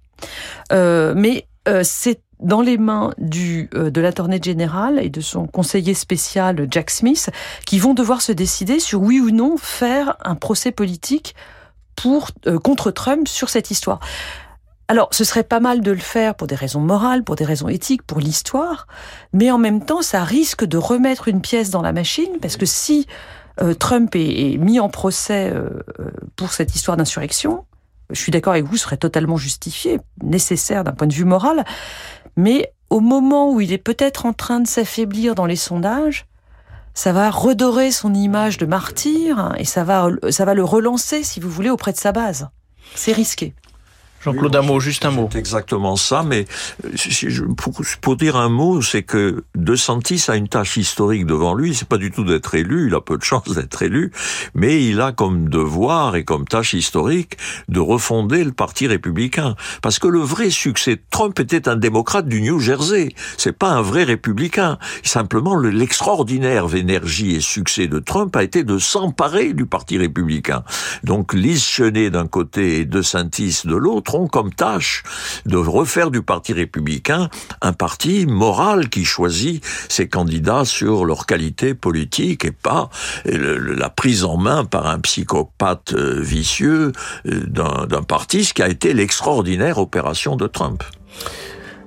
Euh, 0.71 1.13
mais 1.15 1.47
c'est 1.81 2.21
dans 2.39 2.61
les 2.61 2.77
mains 2.77 3.11
du, 3.17 3.69
de 3.73 4.01
l'attorney 4.01 4.39
général 4.39 4.99
et 5.03 5.09
de 5.09 5.21
son 5.21 5.47
conseiller 5.47 5.95
spécial 5.95 6.67
Jack 6.69 6.91
Smith 6.91 7.31
qui 7.65 7.79
vont 7.79 7.95
devoir 7.95 8.21
se 8.21 8.31
décider 8.31 8.79
sur 8.79 9.01
oui 9.01 9.19
ou 9.19 9.31
non 9.31 9.57
faire 9.57 10.15
un 10.23 10.35
procès 10.35 10.71
politique 10.71 11.33
pour 11.95 12.29
contre 12.63 12.91
Trump 12.91 13.27
sur 13.27 13.49
cette 13.49 13.71
histoire. 13.71 13.99
Alors, 14.87 15.09
ce 15.11 15.23
serait 15.23 15.43
pas 15.43 15.59
mal 15.59 15.81
de 15.81 15.91
le 15.91 15.97
faire 15.97 16.35
pour 16.35 16.45
des 16.45 16.55
raisons 16.55 16.79
morales, 16.79 17.23
pour 17.23 17.35
des 17.35 17.45
raisons 17.45 17.67
éthiques, 17.67 18.03
pour 18.03 18.19
l'histoire, 18.19 18.85
mais 19.33 19.49
en 19.49 19.57
même 19.57 19.83
temps, 19.83 20.03
ça 20.03 20.23
risque 20.23 20.63
de 20.63 20.77
remettre 20.77 21.27
une 21.27 21.41
pièce 21.41 21.71
dans 21.71 21.81
la 21.81 21.91
machine, 21.91 22.37
parce 22.39 22.55
que 22.55 22.67
si 22.67 23.07
euh, 23.61 23.73
Trump 23.73 24.15
est, 24.15 24.57
mis 24.57 24.79
en 24.79 24.89
procès 24.89 25.51
euh, 25.53 25.69
pour 26.35 26.51
cette 26.51 26.75
histoire 26.75 26.97
d'insurrection. 26.97 27.65
Je 28.11 28.19
suis 28.19 28.31
d'accord 28.31 28.53
avec 28.53 28.65
vous, 28.65 28.77
ce 28.77 28.83
serait 28.83 28.97
totalement 28.97 29.37
justifié, 29.37 29.99
nécessaire 30.21 30.83
d'un 30.83 30.91
point 30.91 31.07
de 31.07 31.13
vue 31.13 31.25
moral. 31.25 31.63
Mais 32.35 32.73
au 32.89 32.99
moment 32.99 33.51
où 33.51 33.61
il 33.61 33.73
est 33.73 33.79
peut-être 33.79 34.25
en 34.25 34.33
train 34.33 34.59
de 34.59 34.67
s'affaiblir 34.67 35.35
dans 35.35 35.45
les 35.45 35.55
sondages, 35.55 36.27
ça 36.95 37.11
va 37.11 37.29
redorer 37.29 37.91
son 37.91 38.13
image 38.13 38.57
de 38.57 38.65
martyr 38.65 39.53
et 39.57 39.65
ça 39.65 39.83
va, 39.83 40.07
ça 40.29 40.45
va 40.45 40.53
le 40.53 40.63
relancer, 40.63 41.23
si 41.23 41.39
vous 41.39 41.49
voulez, 41.49 41.69
auprès 41.69 41.91
de 41.91 41.97
sa 41.97 42.11
base. 42.11 42.47
C'est 42.95 43.11
risqué. 43.11 43.53
Jean-Claude 44.25 44.55
Amo, 44.55 44.79
juste 44.79 45.05
un 45.05 45.11
mot. 45.11 45.29
C'est 45.31 45.37
exactement 45.37 45.95
ça, 45.95 46.23
mais 46.23 46.45
pour, 48.01 48.15
dire 48.15 48.37
un 48.37 48.49
mot, 48.49 48.81
c'est 48.81 49.03
que 49.03 49.43
De 49.53 49.75
Santis 49.75 50.25
a 50.29 50.35
une 50.35 50.47
tâche 50.47 50.77
historique 50.77 51.27
devant 51.27 51.53
lui. 51.53 51.75
C'est 51.75 51.87
pas 51.87 51.99
du 51.99 52.09
tout 52.09 52.23
d'être 52.23 52.55
élu, 52.55 52.87
il 52.87 52.95
a 52.95 53.01
peu 53.01 53.19
de 53.19 53.23
chance 53.23 53.47
d'être 53.53 53.83
élu, 53.83 54.11
mais 54.55 54.83
il 54.83 54.99
a 54.99 55.11
comme 55.11 55.47
devoir 55.47 56.15
et 56.15 56.23
comme 56.23 56.47
tâche 56.47 56.73
historique 56.73 57.37
de 57.69 57.79
refonder 57.79 58.43
le 58.43 58.51
parti 58.51 58.87
républicain. 58.87 59.55
Parce 59.83 59.99
que 59.99 60.07
le 60.07 60.21
vrai 60.21 60.49
succès 60.49 60.95
de 60.95 61.01
Trump 61.11 61.39
était 61.39 61.69
un 61.69 61.75
démocrate 61.75 62.27
du 62.27 62.41
New 62.41 62.59
Jersey. 62.59 63.09
C'est 63.37 63.55
pas 63.55 63.69
un 63.69 63.83
vrai 63.83 64.05
républicain. 64.05 64.79
Simplement, 65.03 65.55
l'extraordinaire 65.55 66.73
énergie 66.73 67.35
et 67.35 67.41
succès 67.41 67.85
de 67.85 67.99
Trump 67.99 68.35
a 68.35 68.41
été 68.41 68.63
de 68.63 68.79
s'emparer 68.79 69.53
du 69.53 69.67
parti 69.67 69.99
républicain. 69.99 70.63
Donc, 71.03 71.35
Liz 71.35 71.63
Cheney 71.63 72.09
d'un 72.09 72.25
côté 72.25 72.79
et 72.79 72.85
De 72.85 73.03
Santis 73.03 73.61
de 73.65 73.75
l'autre 73.75 74.14
comme 74.27 74.53
tâche 74.53 75.03
de 75.45 75.57
refaire 75.57 76.11
du 76.11 76.21
Parti 76.21 76.53
républicain 76.53 77.29
un 77.61 77.73
parti 77.73 78.25
moral 78.25 78.89
qui 78.89 79.05
choisit 79.05 79.63
ses 79.89 80.07
candidats 80.07 80.65
sur 80.65 81.05
leur 81.05 81.25
qualité 81.25 81.73
politique 81.73 82.45
et 82.45 82.51
pas 82.51 82.89
la 83.25 83.89
prise 83.89 84.23
en 84.23 84.37
main 84.37 84.65
par 84.65 84.87
un 84.87 84.99
psychopathe 84.99 85.93
euh, 85.93 86.21
vicieux 86.21 86.91
euh, 87.27 87.45
d'un 87.45 88.03
parti, 88.03 88.45
ce 88.45 88.53
qui 88.53 88.63
a 88.63 88.69
été 88.69 88.93
l'extraordinaire 88.93 89.77
opération 89.77 90.35
de 90.35 90.47
Trump. 90.47 90.83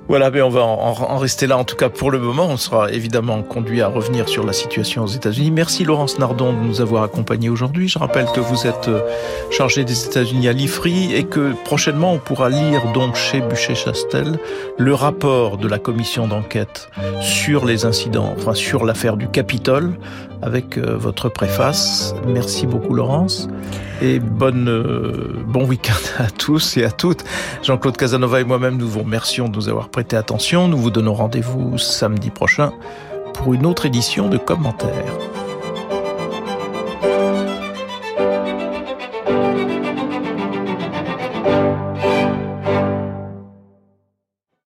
Voilà, 0.09 0.31
mais 0.31 0.41
on 0.41 0.49
va 0.49 0.63
en, 0.63 1.19
rester 1.19 1.47
là 1.47 1.59
en 1.59 1.65
tout 1.65 1.77
cas 1.77 1.91
pour 1.91 2.11
le 2.11 2.19
moment. 2.19 2.47
On 2.49 2.57
sera 2.57 2.91
évidemment 2.91 3.43
conduit 3.43 3.83
à 3.83 3.89
revenir 3.89 4.27
sur 4.27 4.47
la 4.47 4.55
situation 4.55 5.05
aux 5.05 5.09
États-Unis. 5.09 5.51
Merci 5.51 5.85
Laurence 5.85 6.19
Nardon 6.19 6.55
de 6.55 6.59
nous 6.59 6.81
avoir 6.81 7.03
accompagnés 7.03 7.51
aujourd'hui. 7.51 7.89
Je 7.89 7.99
rappelle 7.99 8.25
que 8.35 8.41
vous 8.41 8.67
êtes 8.67 8.89
euh, 8.89 9.03
chargé 9.51 9.85
des 9.85 10.07
États-Unis 10.07 10.49
à 10.49 10.55
l'IFRI 10.55 11.15
et 11.15 11.25
que 11.25 11.53
prochainement 11.65 12.15
on 12.15 12.19
pourra 12.19 12.49
lire 12.49 12.91
donc 12.93 13.17
chez 13.17 13.43
Bûcher-Chastel 13.43 14.39
le 14.79 14.95
rapport 14.95 15.59
de 15.59 15.69
la 15.69 15.79
commission 15.79 16.27
d'enquête 16.27 16.89
sur 17.21 17.67
les 17.67 17.85
incidents, 17.85 18.35
enfin 18.35 18.55
sur 18.55 18.87
l'affaire 18.87 19.19
du 19.19 19.29
Capitole 19.29 19.99
avec 20.41 20.79
euh, 20.79 20.97
votre 20.97 21.29
préface. 21.29 22.15
Merci 22.27 22.67
beaucoup 22.67 22.95
Laurence 22.95 23.49
et 24.01 24.21
bonne, 24.21 24.69
euh, 24.69 25.35
bon 25.47 25.67
week-end 25.67 25.93
à 26.19 26.31
tous 26.31 26.77
et 26.77 26.85
à 26.85 26.91
toutes. 26.91 27.25
Jean-Claude 27.63 27.97
Casanova 27.97 28.41
et 28.41 28.45
moi-même 28.45 28.77
nous 28.77 28.89
vous 28.89 29.01
remercions 29.01 29.49
de 29.49 29.57
nous 29.57 29.69
avoir 29.69 29.89
prêté 29.99 30.17
attention. 30.17 30.69
Nous 30.69 30.79
vous 30.79 30.93
donnons 30.93 31.13
rendez-vous 31.13 31.77
samedi 31.77 32.31
prochain 32.31 32.71
pour 33.35 33.53
une 33.53 33.67
autre 33.67 33.85
édition 33.85 34.29
de 34.29 34.37
commentaires. 34.37 35.48